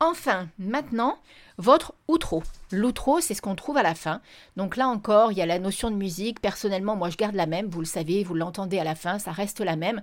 Enfin, 0.00 0.48
maintenant, 0.58 1.18
votre 1.58 1.92
outro. 2.06 2.42
L'outro, 2.70 3.20
c'est 3.20 3.34
ce 3.34 3.42
qu'on 3.42 3.54
trouve 3.54 3.78
à 3.78 3.82
la 3.82 3.94
fin. 3.94 4.20
Donc 4.56 4.76
là 4.76 4.88
encore, 4.88 5.32
il 5.32 5.38
y 5.38 5.42
a 5.42 5.46
la 5.46 5.58
notion 5.58 5.90
de 5.90 5.96
musique. 5.96 6.40
Personnellement, 6.40 6.96
moi, 6.96 7.10
je 7.10 7.16
garde 7.16 7.34
la 7.34 7.46
même. 7.46 7.66
Vous 7.66 7.80
le 7.80 7.86
savez, 7.86 8.22
vous 8.22 8.34
l'entendez 8.34 8.78
à 8.78 8.84
la 8.84 8.94
fin, 8.94 9.18
ça 9.18 9.32
reste 9.32 9.60
la 9.60 9.74
même. 9.74 10.02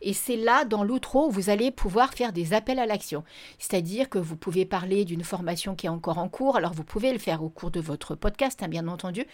Et 0.00 0.14
c'est 0.14 0.36
là, 0.36 0.64
dans 0.64 0.82
l'outro, 0.82 1.28
où 1.28 1.30
vous 1.30 1.50
allez 1.50 1.70
pouvoir 1.70 2.14
faire 2.14 2.32
des 2.32 2.54
appels 2.54 2.78
à 2.78 2.86
l'action. 2.86 3.22
C'est-à-dire 3.58 4.08
que 4.08 4.18
vous 4.18 4.36
pouvez 4.36 4.64
parler 4.64 5.04
d'une 5.04 5.24
formation 5.24 5.74
qui 5.74 5.86
est 5.86 5.90
encore 5.90 6.18
en 6.18 6.28
cours. 6.28 6.56
Alors, 6.56 6.72
vous 6.72 6.84
pouvez 6.84 7.12
le 7.12 7.18
faire 7.18 7.42
au 7.42 7.50
cours 7.50 7.70
de 7.70 7.80
votre 7.80 8.14
podcast, 8.14 8.62
hein, 8.62 8.68
bien 8.68 8.88
entendu. 8.88 9.24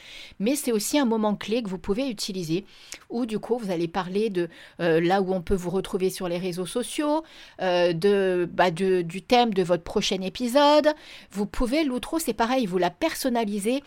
Mais 0.41 0.57
c'est 0.57 0.73
aussi 0.73 0.99
un 0.99 1.07
moment 1.07 1.37
clé 1.37 1.63
que 1.63 1.69
vous 1.69 1.79
pouvez 1.79 2.09
utiliser, 2.09 2.67
où 3.11 3.27
du 3.27 3.39
coup, 3.39 3.59
vous 3.59 3.71
allez 3.71 3.89
parler 3.89 4.29
de 4.29 4.49
euh, 4.81 5.01
là 5.01 5.23
où 5.23 5.33
on 5.33 5.41
peut 5.41 5.55
vous 5.55 5.71
retrouver 5.71 6.11
sur 6.11 6.29
les 6.29 6.39
réseaux 6.39 6.67
sociaux, 6.67 7.23
euh, 7.61 8.47
bah, 8.51 8.73
de, 8.73 9.03
du 9.03 9.23
thème 9.23 9.55
de 9.55 9.63
votre 9.63 9.85
prochain 9.85 10.21
épisode. 10.21 10.89
Vous 11.31 11.47
pouvez, 11.47 11.62
l'outro, 11.85 12.19
c'est 12.19 12.35
pareil 12.35 12.67
vous 12.67 12.79
la 12.79 12.91
personnalisez. 12.91 13.83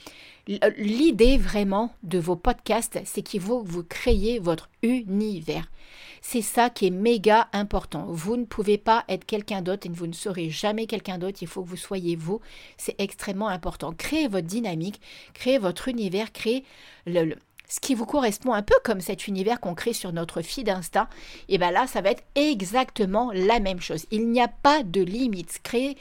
L'idée 0.78 1.38
vraiment 1.38 1.94
de 2.04 2.20
vos 2.20 2.36
podcasts, 2.36 3.00
c'est 3.06 3.22
qu'il 3.22 3.42
faut 3.42 3.64
que 3.64 3.70
vous 3.70 3.84
créez 3.84 4.40
votre 4.40 4.70
univers. 4.84 5.70
C'est 6.22 6.42
ça 6.42 6.70
qui 6.70 6.88
est 6.88 6.92
méga 6.92 7.50
important. 7.54 8.08
Vous 8.10 8.36
ne 8.36 8.46
pouvez 8.46 8.78
pas 8.78 9.06
être 9.10 9.26
quelqu'un 9.26 9.62
d'autre 9.62 9.86
et 9.88 9.92
vous 9.92 10.08
ne 10.08 10.14
serez 10.14 10.50
jamais 10.50 10.88
quelqu'un 10.88 11.18
d'autre. 11.20 11.40
Il 11.42 11.48
faut 11.48 11.64
que 11.64 11.70
vous 11.70 11.78
soyez 11.78 12.16
vous. 12.16 12.42
C'est 12.78 12.96
extrêmement 13.00 13.48
important. 13.48 13.92
Créez 13.92 14.28
votre 14.28 14.48
dynamique, 14.48 15.00
créez 15.34 15.60
votre 15.60 15.88
univers, 15.88 16.32
créez 16.32 16.64
le, 17.06 17.36
ce 17.68 17.80
qui 17.80 17.96
vous 17.96 18.06
correspond 18.06 18.54
un 18.54 18.62
peu 18.62 18.76
comme 18.84 19.02
cet 19.02 19.28
univers 19.28 19.60
qu'on 19.60 19.76
crée 19.76 19.94
sur 19.94 20.14
notre 20.14 20.42
feed 20.42 20.70
Insta, 20.70 21.10
et 21.50 21.58
bien 21.58 21.72
là, 21.72 21.88
ça 21.88 22.02
va 22.02 22.12
être 22.12 22.24
exactement 22.36 23.32
la 23.34 23.60
même 23.60 23.82
chose. 23.82 24.06
Il 24.12 24.30
n'y 24.30 24.42
a 24.42 24.48
pas 24.48 24.84
de 24.84 25.02
limite. 25.02 25.60
Créez, 25.64 25.98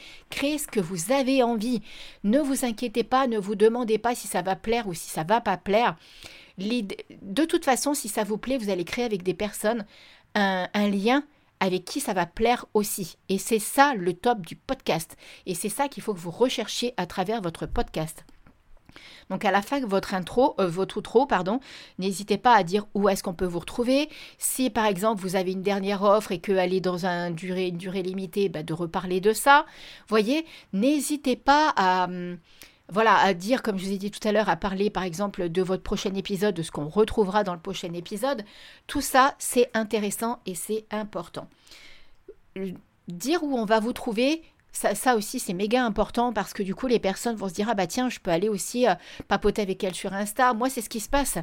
ce 0.58 0.66
que 0.66 0.80
vous 0.80 1.12
avez 1.12 1.42
envie. 1.42 1.82
Ne 2.22 2.40
vous 2.40 2.64
inquiétez 2.64 3.04
pas, 3.04 3.26
ne 3.26 3.38
vous 3.38 3.54
demandez 3.54 3.98
pas 3.98 4.14
si 4.14 4.26
ça 4.28 4.42
va 4.42 4.56
plaire 4.56 4.86
ou 4.86 4.94
si 4.94 5.08
ça 5.08 5.24
va 5.24 5.40
pas 5.40 5.56
plaire. 5.56 5.96
De 6.58 7.44
toute 7.44 7.64
façon, 7.64 7.94
si 7.94 8.08
ça 8.08 8.24
vous 8.24 8.38
plaît, 8.38 8.58
vous 8.58 8.70
allez 8.70 8.84
créer 8.84 9.04
avec 9.04 9.22
des 9.22 9.34
personnes 9.34 9.84
un 10.34 10.88
lien 10.88 11.24
avec 11.60 11.84
qui 11.84 12.00
ça 12.00 12.12
va 12.12 12.26
plaire 12.26 12.66
aussi. 12.74 13.16
Et 13.28 13.38
c'est 13.38 13.58
ça 13.58 13.94
le 13.94 14.12
top 14.12 14.40
du 14.40 14.54
podcast. 14.56 15.16
Et 15.46 15.54
c'est 15.54 15.68
ça 15.68 15.88
qu'il 15.88 16.02
faut 16.02 16.12
que 16.12 16.18
vous 16.18 16.30
recherchiez 16.30 16.92
à 16.96 17.06
travers 17.06 17.40
votre 17.40 17.66
podcast. 17.66 18.24
Donc 19.30 19.44
à 19.44 19.50
la 19.50 19.62
fin 19.62 19.80
de 19.80 19.86
votre 19.86 20.14
intro, 20.14 20.54
euh, 20.60 20.68
votre 20.68 20.98
outro, 20.98 21.26
pardon, 21.26 21.60
n'hésitez 21.98 22.38
pas 22.38 22.54
à 22.54 22.62
dire 22.62 22.86
où 22.94 23.08
est-ce 23.08 23.22
qu'on 23.22 23.34
peut 23.34 23.46
vous 23.46 23.60
retrouver. 23.60 24.08
Si 24.38 24.70
par 24.70 24.86
exemple 24.86 25.20
vous 25.22 25.36
avez 25.36 25.52
une 25.52 25.62
dernière 25.62 26.02
offre 26.02 26.32
et 26.32 26.38
qu'elle 26.38 26.74
est 26.74 26.80
dans 26.80 27.06
un 27.06 27.30
durée, 27.30 27.68
une 27.68 27.78
durée 27.78 28.02
limitée, 28.02 28.48
bah, 28.48 28.62
de 28.62 28.72
reparler 28.72 29.20
de 29.20 29.32
ça. 29.32 29.66
Voyez, 30.08 30.46
n'hésitez 30.72 31.36
pas 31.36 31.72
à 31.76 32.04
hum, 32.04 32.38
voilà, 32.88 33.16
à 33.16 33.32
dire, 33.32 33.62
comme 33.62 33.78
je 33.78 33.86
vous 33.86 33.92
ai 33.92 33.98
dit 33.98 34.10
tout 34.10 34.26
à 34.28 34.32
l'heure, 34.32 34.48
à 34.48 34.56
parler 34.56 34.90
par 34.90 35.04
exemple 35.04 35.48
de 35.48 35.62
votre 35.62 35.82
prochain 35.82 36.14
épisode, 36.14 36.54
de 36.54 36.62
ce 36.62 36.70
qu'on 36.70 36.88
retrouvera 36.88 37.42
dans 37.42 37.54
le 37.54 37.60
prochain 37.60 37.92
épisode. 37.94 38.44
Tout 38.86 39.00
ça, 39.00 39.34
c'est 39.38 39.70
intéressant 39.74 40.40
et 40.44 40.54
c'est 40.54 40.84
important. 40.90 41.48
Dire 43.08 43.42
où 43.42 43.56
on 43.56 43.64
va 43.64 43.80
vous 43.80 43.94
trouver, 43.94 44.42
ça, 44.74 45.16
aussi, 45.16 45.38
c'est 45.38 45.54
méga 45.54 45.84
important 45.84 46.32
parce 46.32 46.52
que 46.52 46.62
du 46.62 46.74
coup, 46.74 46.88
les 46.88 46.98
personnes 46.98 47.36
vont 47.36 47.48
se 47.48 47.54
dire 47.54 47.68
Ah 47.70 47.74
bah 47.74 47.86
tiens, 47.86 48.08
je 48.08 48.18
peux 48.18 48.30
aller 48.30 48.48
aussi 48.48 48.88
euh, 48.88 48.94
papoter 49.28 49.62
avec 49.62 49.82
elle 49.84 49.94
sur 49.94 50.12
Insta. 50.12 50.52
Moi, 50.52 50.68
c'est 50.68 50.80
ce 50.80 50.88
qui 50.88 51.00
se 51.00 51.08
passe. 51.08 51.38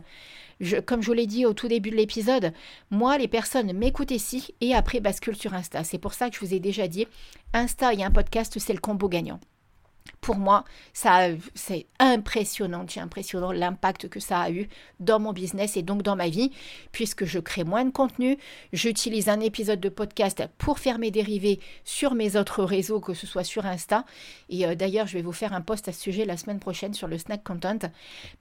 Comme 0.85 1.01
je 1.01 1.07
vous 1.07 1.13
l'ai 1.13 1.25
dit 1.25 1.45
au 1.45 1.53
tout 1.53 1.67
début 1.67 1.89
de 1.89 1.95
l'épisode, 1.95 2.53
moi, 2.91 3.17
les 3.17 3.27
personnes 3.27 3.73
m'écoutent 3.73 4.11
ici 4.11 4.53
et 4.61 4.75
après 4.75 4.99
basculent 4.99 5.35
sur 5.35 5.53
Insta. 5.53 5.83
C'est 5.83 5.97
pour 5.97 6.13
ça 6.13 6.29
que 6.29 6.35
je 6.35 6.41
vous 6.41 6.53
ai 6.53 6.59
déjà 6.59 6.87
dit 6.87 7.07
Insta 7.53 7.93
et 7.93 8.03
un 8.03 8.11
podcast, 8.11 8.59
c'est 8.59 8.73
le 8.73 8.79
combo 8.79 9.09
gagnant 9.09 9.39
pour 10.21 10.35
moi, 10.37 10.63
ça, 10.93 11.29
c'est 11.55 11.87
impressionnant, 11.99 12.85
c'est 12.87 12.99
impressionnant 12.99 13.51
l'impact 13.51 14.07
que 14.07 14.19
ça 14.19 14.39
a 14.39 14.51
eu 14.51 14.69
dans 14.99 15.19
mon 15.19 15.33
business 15.33 15.77
et 15.77 15.81
donc 15.81 16.03
dans 16.03 16.15
ma 16.15 16.29
vie, 16.29 16.51
puisque 16.91 17.25
je 17.25 17.39
crée 17.39 17.63
moins 17.63 17.85
de 17.85 17.91
contenu, 17.91 18.37
j'utilise 18.71 19.29
un 19.29 19.39
épisode 19.39 19.79
de 19.79 19.89
podcast 19.89 20.43
pour 20.59 20.79
faire 20.79 20.99
mes 20.99 21.09
dérivés 21.09 21.59
sur 21.85 22.13
mes 22.13 22.35
autres 22.35 22.63
réseaux, 22.63 22.99
que 22.99 23.15
ce 23.15 23.25
soit 23.25 23.43
sur 23.43 23.65
Insta. 23.65 24.05
Et 24.49 24.65
euh, 24.65 24.75
d'ailleurs, 24.75 25.07
je 25.07 25.13
vais 25.13 25.23
vous 25.23 25.31
faire 25.31 25.53
un 25.53 25.61
post 25.61 25.87
à 25.87 25.91
ce 25.91 26.01
sujet 26.01 26.25
la 26.25 26.37
semaine 26.37 26.59
prochaine 26.59 26.93
sur 26.93 27.07
le 27.07 27.17
snack 27.17 27.43
content. 27.43 27.79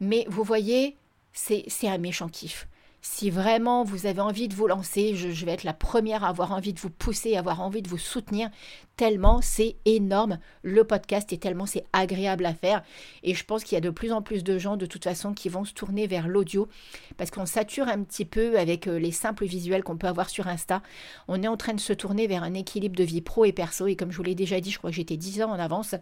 Mais 0.01 0.27
vous 0.29 0.45
voyez, 0.45 0.97
c'est 1.33 1.65
un 1.85 1.99
méchant 1.99 2.29
kiff. 2.29 2.69
Si 3.03 3.31
vraiment 3.31 3.83
vous 3.83 4.05
avez 4.05 4.21
envie 4.21 4.47
de 4.47 4.55
vous 4.55 4.67
lancer, 4.67 5.15
je, 5.17 5.47
vais 5.47 5.53
être 5.53 5.65
la 5.65 5.73
première 5.73 6.23
à 6.23 6.29
avoir 6.29 6.53
envie 6.53 6.75
de 6.75 6.81
vous 6.81 6.91
pousser, 6.91 7.35
à 7.35 7.39
avoir 7.39 7.63
envie 7.63 7.81
de 7.81 7.89
vous 7.89 7.97
soutenir, 7.97 8.51
tellement 8.97 9.41
c'est 9.41 9.77
énorme 9.87 10.39
le 10.63 10.85
podcast 10.85 11.33
et 11.33 11.39
tellement 11.39 11.65
c'est 11.65 11.85
agréable 11.95 12.45
à 12.45 12.53
faire. 12.53 12.83
Et 13.23 13.35
je 13.35 13.43
pense 13.45 13.65
qu'il 13.65 13.77
y 13.77 13.79
a 13.79 13.81
de 13.81 13.89
plus 13.89 14.13
en 14.13 14.21
plus 14.21 14.45
de 14.45 14.59
gens 14.59 14.77
de 14.77 14.85
toute 14.85 15.05
façon 15.05 15.33
qui 15.33 15.49
vont 15.49 15.65
se 15.65 15.73
tourner 15.73 16.07
vers 16.07 16.29
l'audio 16.29 16.69
parce 17.17 17.31
qu'on 17.31 17.47
sature 17.47 17.89
un 17.89 18.03
petit 18.03 18.27
peu 18.27 18.59
avec 18.59 18.87
euh, 18.87 18.99
les 18.99 19.13
simples 19.13 19.47
visuels 19.47 19.83
qu'on 19.83 19.97
peut 19.97 20.09
avoir 20.09 20.29
sur 20.29 20.47
Insta. 20.47 20.83
On 21.27 21.43
est 21.43 21.49
en 21.49 21.57
train 21.57 21.73
de 21.73 21.81
se 21.81 21.95
tourner 21.95 22.27
vers 22.27 22.43
un 22.43 22.53
équilibre 22.53 22.97
de 22.97 23.05
vie 23.05 23.23
pro 23.23 23.47
et 23.47 23.53
perso. 23.53 23.87
Et 23.87 23.97
comme 23.97 24.13
je 24.13 24.19
vous 24.19 24.23
l'ai 24.23 24.35
déjà 24.35 24.61
dit, 24.61 24.71
je 24.71 24.77
crois 24.77 24.91
que 24.91 24.97
j'étais 24.97 25.17
10 25.17 25.43
ans 25.43 25.51
en 25.51 25.59
avance 25.59 25.95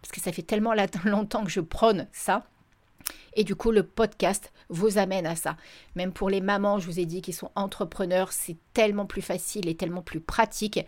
parce 0.00 0.10
que 0.10 0.22
ça 0.22 0.32
fait 0.32 0.42
tellement 0.42 0.72
longtemps 1.04 1.44
que 1.44 1.50
je 1.50 1.60
prône 1.60 2.06
ça. 2.12 2.46
Et 3.34 3.44
du 3.44 3.54
coup, 3.54 3.70
le 3.70 3.82
podcast 3.82 4.52
vous 4.68 4.98
amène 4.98 5.26
à 5.26 5.36
ça. 5.36 5.56
Même 5.94 6.12
pour 6.12 6.30
les 6.30 6.40
mamans, 6.40 6.78
je 6.78 6.86
vous 6.86 6.98
ai 6.98 7.06
dit, 7.06 7.22
qui 7.22 7.32
sont 7.32 7.50
entrepreneurs, 7.54 8.32
c'est 8.32 8.56
tellement 8.72 9.06
plus 9.06 9.22
facile 9.22 9.68
et 9.68 9.74
tellement 9.74 10.02
plus 10.02 10.20
pratique 10.20 10.80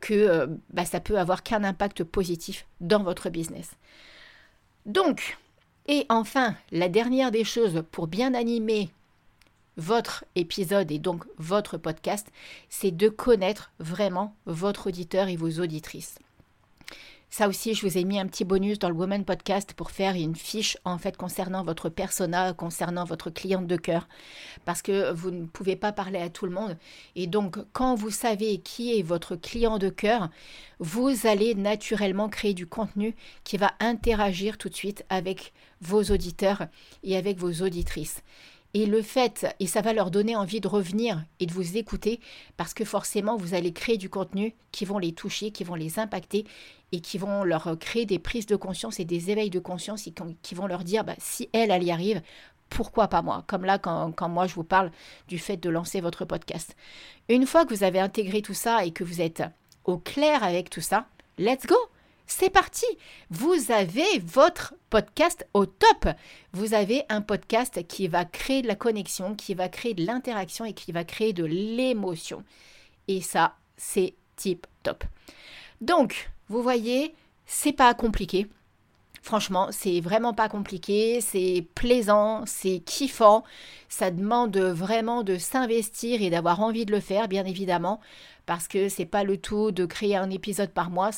que 0.00 0.14
euh, 0.14 0.46
bah, 0.70 0.84
ça 0.84 1.00
peut 1.00 1.18
avoir 1.18 1.42
qu'un 1.42 1.62
impact 1.62 2.04
positif 2.04 2.66
dans 2.80 3.02
votre 3.02 3.28
business. 3.28 3.72
Donc, 4.86 5.36
et 5.86 6.06
enfin, 6.08 6.54
la 6.72 6.88
dernière 6.88 7.30
des 7.30 7.44
choses 7.44 7.84
pour 7.90 8.06
bien 8.06 8.34
animer 8.34 8.90
votre 9.76 10.24
épisode 10.36 10.90
et 10.90 10.98
donc 10.98 11.24
votre 11.36 11.76
podcast, 11.76 12.28
c'est 12.68 12.90
de 12.90 13.08
connaître 13.08 13.72
vraiment 13.78 14.34
votre 14.46 14.88
auditeur 14.88 15.28
et 15.28 15.36
vos 15.36 15.60
auditrices. 15.60 16.18
Ça 17.36 17.48
aussi, 17.48 17.74
je 17.74 17.84
vous 17.84 17.98
ai 17.98 18.04
mis 18.04 18.20
un 18.20 18.28
petit 18.28 18.44
bonus 18.44 18.78
dans 18.78 18.88
le 18.88 18.94
Woman 18.94 19.24
Podcast 19.24 19.74
pour 19.74 19.90
faire 19.90 20.14
une 20.14 20.36
fiche 20.36 20.78
en 20.84 20.98
fait 20.98 21.16
concernant 21.16 21.64
votre 21.64 21.88
persona, 21.88 22.52
concernant 22.52 23.04
votre 23.04 23.28
cliente 23.28 23.66
de 23.66 23.76
cœur, 23.76 24.06
parce 24.64 24.82
que 24.82 25.10
vous 25.10 25.32
ne 25.32 25.46
pouvez 25.46 25.74
pas 25.74 25.90
parler 25.90 26.20
à 26.20 26.30
tout 26.30 26.46
le 26.46 26.52
monde. 26.52 26.78
Et 27.16 27.26
donc, 27.26 27.58
quand 27.72 27.96
vous 27.96 28.12
savez 28.12 28.58
qui 28.58 28.96
est 28.96 29.02
votre 29.02 29.34
client 29.34 29.78
de 29.78 29.88
cœur, 29.88 30.30
vous 30.78 31.26
allez 31.26 31.56
naturellement 31.56 32.28
créer 32.28 32.54
du 32.54 32.68
contenu 32.68 33.16
qui 33.42 33.56
va 33.56 33.72
interagir 33.80 34.56
tout 34.56 34.68
de 34.68 34.76
suite 34.76 35.04
avec 35.08 35.52
vos 35.80 36.04
auditeurs 36.04 36.68
et 37.02 37.16
avec 37.16 37.36
vos 37.38 37.64
auditrices. 37.64 38.22
Et 38.74 38.86
le 38.86 39.02
fait, 39.02 39.46
et 39.60 39.68
ça 39.68 39.82
va 39.82 39.92
leur 39.92 40.10
donner 40.10 40.34
envie 40.34 40.60
de 40.60 40.66
revenir 40.66 41.24
et 41.38 41.46
de 41.46 41.52
vous 41.52 41.76
écouter, 41.76 42.20
parce 42.56 42.74
que 42.74 42.84
forcément, 42.84 43.36
vous 43.36 43.54
allez 43.54 43.72
créer 43.72 43.98
du 43.98 44.10
contenu 44.10 44.54
qui 44.72 44.84
vont 44.84 44.98
les 44.98 45.12
toucher, 45.12 45.52
qui 45.52 45.62
vont 45.62 45.76
les 45.76 46.00
impacter 46.00 46.44
et 46.90 47.00
qui 47.00 47.16
vont 47.16 47.44
leur 47.44 47.78
créer 47.78 48.04
des 48.04 48.18
prises 48.18 48.46
de 48.46 48.56
conscience 48.56 48.98
et 48.98 49.04
des 49.04 49.30
éveils 49.30 49.50
de 49.50 49.60
conscience 49.60 50.08
et 50.08 50.14
qui 50.42 50.54
vont 50.56 50.66
leur 50.66 50.82
dire, 50.82 51.04
bah, 51.04 51.14
si 51.18 51.48
elle, 51.52 51.70
elle 51.70 51.84
y 51.84 51.92
arrive, 51.92 52.20
pourquoi 52.68 53.06
pas 53.06 53.22
moi? 53.22 53.44
Comme 53.46 53.64
là, 53.64 53.78
quand, 53.78 54.10
quand, 54.12 54.28
moi, 54.28 54.48
je 54.48 54.54
vous 54.54 54.64
parle 54.64 54.90
du 55.28 55.38
fait 55.38 55.56
de 55.56 55.70
lancer 55.70 56.00
votre 56.00 56.24
podcast. 56.24 56.74
Une 57.28 57.46
fois 57.46 57.64
que 57.64 57.74
vous 57.74 57.84
avez 57.84 58.00
intégré 58.00 58.42
tout 58.42 58.54
ça 58.54 58.84
et 58.84 58.90
que 58.90 59.04
vous 59.04 59.20
êtes 59.20 59.44
au 59.84 59.98
clair 59.98 60.42
avec 60.42 60.70
tout 60.70 60.80
ça, 60.80 61.06
let's 61.38 61.66
go 61.66 61.76
c'est 62.26 62.50
parti 62.50 62.86
Vous 63.30 63.70
avez 63.70 64.18
votre 64.24 64.74
podcast 64.90 65.46
au 65.52 65.66
top 65.66 66.08
Vous 66.52 66.74
avez 66.74 67.04
un 67.08 67.20
podcast 67.20 67.86
qui 67.86 68.08
va 68.08 68.24
créer 68.24 68.62
de 68.62 68.68
la 68.68 68.76
connexion, 68.76 69.34
qui 69.34 69.54
va 69.54 69.68
créer 69.68 69.94
de 69.94 70.06
l'interaction 70.06 70.64
et 70.64 70.72
qui 70.72 70.92
va 70.92 71.04
créer 71.04 71.32
de 71.32 71.44
l'émotion. 71.44 72.42
Et 73.08 73.20
ça, 73.20 73.56
c'est 73.76 74.14
tip 74.36 74.66
top. 74.82 75.04
Donc, 75.80 76.30
vous 76.48 76.62
voyez, 76.62 77.14
c'est 77.46 77.72
pas 77.72 77.92
compliqué. 77.94 78.46
Franchement, 79.22 79.68
c'est 79.70 80.00
vraiment 80.00 80.34
pas 80.34 80.50
compliqué, 80.50 81.22
c'est 81.22 81.66
plaisant, 81.74 82.44
c'est 82.46 82.80
kiffant. 82.80 83.42
Ça 83.88 84.10
demande 84.10 84.56
vraiment 84.56 85.22
de 85.22 85.38
s'investir 85.38 86.20
et 86.20 86.28
d'avoir 86.28 86.60
envie 86.60 86.84
de 86.84 86.92
le 86.92 87.00
faire, 87.00 87.26
bien 87.26 87.46
évidemment, 87.46 88.00
parce 88.44 88.68
que 88.68 88.90
c'est 88.90 89.06
pas 89.06 89.24
le 89.24 89.38
tout 89.38 89.72
de 89.72 89.86
créer 89.86 90.16
un 90.16 90.28
épisode 90.28 90.70
par 90.70 90.90
mois. 90.90 91.10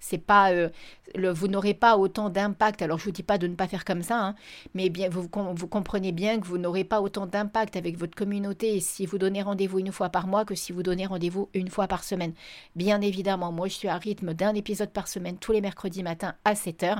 C'est 0.00 0.18
pas, 0.18 0.50
euh, 0.52 0.70
le, 1.14 1.30
vous 1.30 1.48
n'aurez 1.48 1.74
pas 1.74 1.96
autant 1.96 2.30
d'impact. 2.30 2.82
Alors 2.82 2.98
je 2.98 3.04
vous 3.04 3.10
dis 3.12 3.22
pas 3.22 3.38
de 3.38 3.46
ne 3.46 3.54
pas 3.54 3.68
faire 3.68 3.84
comme 3.84 4.02
ça, 4.02 4.20
hein, 4.20 4.34
mais 4.74 4.88
bien 4.88 5.08
vous, 5.08 5.28
vous 5.54 5.66
comprenez 5.68 6.12
bien 6.12 6.40
que 6.40 6.46
vous 6.46 6.58
n'aurez 6.58 6.84
pas 6.84 7.00
autant 7.00 7.26
d'impact 7.26 7.76
avec 7.76 7.96
votre 7.98 8.14
communauté 8.14 8.80
si 8.80 9.06
vous 9.06 9.18
donnez 9.18 9.42
rendez-vous 9.42 9.78
une 9.78 9.92
fois 9.92 10.08
par 10.08 10.26
mois 10.26 10.44
que 10.44 10.54
si 10.54 10.72
vous 10.72 10.82
donnez 10.82 11.06
rendez-vous 11.06 11.48
une 11.54 11.68
fois 11.68 11.86
par 11.86 12.02
semaine. 12.02 12.32
Bien 12.74 13.00
évidemment, 13.00 13.52
moi 13.52 13.68
je 13.68 13.74
suis 13.74 13.88
à 13.88 13.96
rythme 13.96 14.34
d'un 14.34 14.54
épisode 14.54 14.90
par 14.90 15.06
semaine 15.06 15.36
tous 15.36 15.52
les 15.52 15.60
mercredis 15.60 16.02
matin 16.02 16.34
à 16.44 16.54
7 16.54 16.82
h 16.82 16.96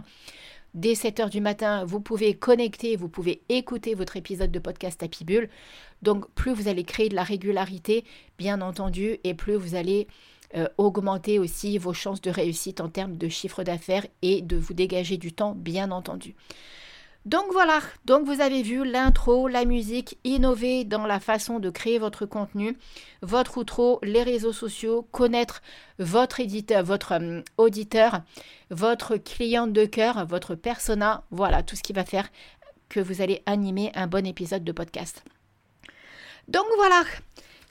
Dès 0.73 0.95
7 0.95 1.19
h 1.19 1.31
du 1.31 1.41
matin, 1.41 1.85
vous 1.85 2.01
pouvez 2.01 2.35
connecter, 2.35 2.95
vous 2.95 3.09
pouvez 3.09 3.43
écouter 3.49 3.95
votre 3.95 4.17
épisode 4.17 4.53
de 4.53 4.61
podcast 4.61 5.03
Happy 5.03 5.25
Bull. 5.25 5.49
Donc 6.03 6.31
plus 6.35 6.53
vous 6.53 6.69
allez 6.69 6.85
créer 6.85 7.09
de 7.09 7.17
la 7.17 7.25
régularité, 7.25 8.05
bien 8.39 8.61
entendu, 8.61 9.19
et 9.25 9.35
plus 9.35 9.57
vous 9.57 9.75
allez 9.75 10.07
euh, 10.57 10.69
augmenter 10.79 11.39
aussi 11.39 11.79
vos 11.79 11.93
chances 11.93 12.21
de 12.21 12.31
réussite 12.31 12.81
en 12.81 12.89
termes 12.89 13.17
de 13.17 13.29
chiffre 13.29 13.63
d'affaires 13.63 14.07
et 14.23 14.43
de 14.43 14.57
vous 14.57 14.75
dégager 14.75 15.17
du 15.17 15.33
temps, 15.33 15.55
bien 15.55 15.91
entendu. 15.91 16.35
Donc 17.27 17.45
voilà, 17.53 17.81
donc 18.07 18.25
vous 18.25 18.41
avez 18.41 18.63
vu 18.63 18.83
l'intro, 18.83 19.47
la 19.47 19.67
musique, 19.67 20.19
innover 20.25 20.85
dans 20.85 21.07
la 21.07 21.21
façon 21.21 21.59
de 21.59 21.69
créer 21.69 21.99
votre 21.99 22.25
contenu, 22.25 22.79
votre 23.21 23.59
outro, 23.59 23.99
les 24.03 24.23
réseaux 24.23 24.55
sociaux, 24.55 25.07
connaître 25.13 25.61
votre 25.99 26.41
éditeur, 26.41 26.83
votre 26.83 27.13
euh, 27.13 27.43
auditeur, 27.59 28.23
votre 28.71 29.19
cliente 29.19 29.75
de 29.75 29.85
cœur, 29.85 30.25
votre 30.27 30.55
persona, 30.55 31.25
voilà 31.31 31.63
tout 31.63 31.77
ce 31.77 31.83
qui 31.83 31.93
va 31.93 32.07
faire 32.07 32.31
que 32.89 33.01
vous 33.01 33.21
allez 33.21 33.43
animer 33.45 33.93
un 33.95 34.07
bon 34.07 34.27
épisode 34.27 34.65
de 34.65 34.73
podcast. 34.73 35.23
Donc 36.49 36.65
voilà, 36.77 37.05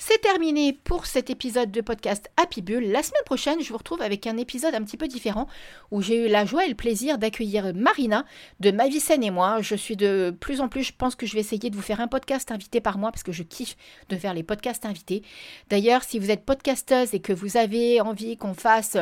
c'est 0.02 0.22
terminé 0.22 0.72
pour 0.72 1.06
cet 1.06 1.30
épisode 1.30 1.72
de 1.72 1.82
podcast 1.82 2.32
Happy 2.38 2.62
Bull. 2.62 2.86
La 2.86 3.04
semaine 3.04 3.22
prochaine, 3.26 3.62
je 3.62 3.68
vous 3.68 3.78
retrouve 3.78 4.02
avec 4.02 4.26
un 4.28 4.38
épisode 4.38 4.74
un 4.74 4.82
petit 4.82 4.96
peu 4.96 5.10
différent 5.10 5.46
où 5.92 6.02
j'ai 6.02 6.26
eu 6.26 6.30
la 6.30 6.46
joie 6.46 6.66
et 6.66 6.70
le 6.70 6.74
plaisir 6.74 7.18
d'accueillir 7.18 7.74
Marina 7.76 8.26
de 8.62 8.72
Ma 8.72 8.86
et 8.88 9.30
moi. 9.30 9.62
Je 9.62 9.76
suis 9.76 9.98
de 9.98 10.34
plus 10.40 10.62
en 10.62 10.70
plus, 10.70 10.84
je 10.84 10.94
pense 10.98 11.16
que 11.16 11.26
je 11.26 11.34
vais 11.34 11.42
essayer 11.42 11.70
de 11.70 11.76
vous 11.76 11.82
faire 11.82 12.00
un 12.00 12.08
podcast 12.08 12.50
invité 12.50 12.80
par 12.80 12.98
mois 12.98 13.12
parce 13.12 13.24
que 13.24 13.34
je 13.34 13.44
kiffe 13.44 13.76
de 14.08 14.16
faire 14.16 14.34
les 14.34 14.42
podcasts 14.42 14.86
invités. 14.86 15.22
D'ailleurs, 15.70 16.04
si 16.04 16.18
vous 16.18 16.32
êtes 16.32 16.46
podcasteuse 16.46 17.14
et 17.14 17.20
que 17.20 17.34
vous 17.34 17.58
avez 17.58 18.00
envie 18.00 18.38
qu'on 18.38 18.54
fasse 18.54 18.96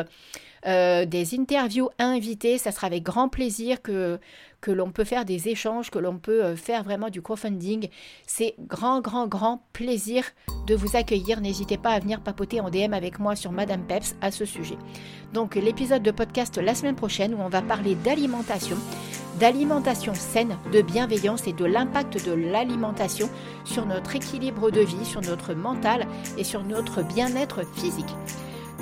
euh, 0.67 1.05
des 1.05 1.39
interviews 1.39 1.89
invitées. 1.99 2.57
Ça 2.57 2.71
sera 2.71 2.87
avec 2.87 3.03
grand 3.03 3.29
plaisir 3.29 3.81
que, 3.81 4.19
que 4.61 4.71
l'on 4.71 4.91
peut 4.91 5.03
faire 5.03 5.25
des 5.25 5.47
échanges, 5.47 5.89
que 5.89 5.99
l'on 5.99 6.17
peut 6.17 6.43
euh, 6.43 6.55
faire 6.55 6.83
vraiment 6.83 7.09
du 7.09 7.21
crowdfunding. 7.21 7.89
C'est 8.25 8.55
grand, 8.59 9.01
grand, 9.01 9.27
grand 9.27 9.63
plaisir 9.73 10.23
de 10.67 10.75
vous 10.75 10.95
accueillir. 10.95 11.41
N'hésitez 11.41 11.77
pas 11.77 11.91
à 11.91 11.99
venir 11.99 12.21
papoter 12.21 12.59
en 12.59 12.69
DM 12.69 12.93
avec 12.93 13.19
moi 13.19 13.35
sur 13.35 13.51
Madame 13.51 13.85
Peps 13.87 14.15
à 14.21 14.31
ce 14.31 14.45
sujet. 14.45 14.77
Donc 15.33 15.55
l'épisode 15.55 16.03
de 16.03 16.11
podcast 16.11 16.57
la 16.57 16.75
semaine 16.75 16.95
prochaine 16.95 17.33
où 17.33 17.39
on 17.39 17.49
va 17.49 17.61
parler 17.61 17.95
d'alimentation 17.95 18.77
d'alimentation 19.39 20.13
saine, 20.15 20.57
de 20.73 20.81
bienveillance 20.81 21.47
et 21.47 21.53
de 21.53 21.65
l'impact 21.65 22.25
de 22.25 22.31
l'alimentation 22.31 23.29
sur 23.65 23.85
notre 23.85 24.15
équilibre 24.15 24.71
de 24.71 24.81
vie, 24.81 25.05
sur 25.05 25.21
notre 25.21 25.53
mental 25.53 26.07
et 26.37 26.43
sur 26.43 26.63
notre 26.63 27.03
bien-être 27.03 27.61
physique. 27.75 28.15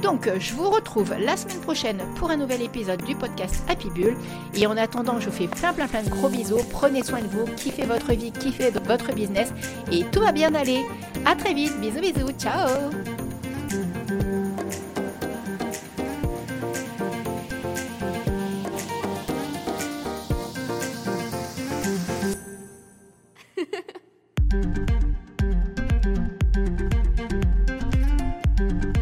Donc, 0.01 0.29
je 0.39 0.53
vous 0.53 0.69
retrouve 0.69 1.13
la 1.19 1.37
semaine 1.37 1.59
prochaine 1.61 2.01
pour 2.15 2.29
un 2.29 2.37
nouvel 2.37 2.61
épisode 2.61 3.01
du 3.03 3.15
podcast 3.15 3.63
Happy 3.67 3.89
Bull. 3.89 4.15
Et 4.53 4.67
en 4.67 4.77
attendant, 4.77 5.19
je 5.19 5.29
vous 5.29 5.35
fais 5.35 5.47
plein, 5.47 5.73
plein, 5.73 5.87
plein 5.87 6.03
de 6.03 6.09
gros 6.09 6.29
bisous. 6.29 6.61
Prenez 6.71 7.03
soin 7.03 7.21
de 7.21 7.27
vous, 7.27 7.45
kiffez 7.55 7.85
votre 7.85 8.11
vie, 8.13 8.31
kiffez 8.31 8.71
votre 8.71 9.13
business 9.13 9.53
et 9.91 10.03
tout 10.05 10.19
va 10.19 10.31
bien 10.31 10.53
aller. 10.53 10.85
À 11.25 11.35
très 11.35 11.53
vite. 11.53 11.79
Bisous, 11.79 12.01
bisous. 12.01 12.31
Ciao. 12.37 13.14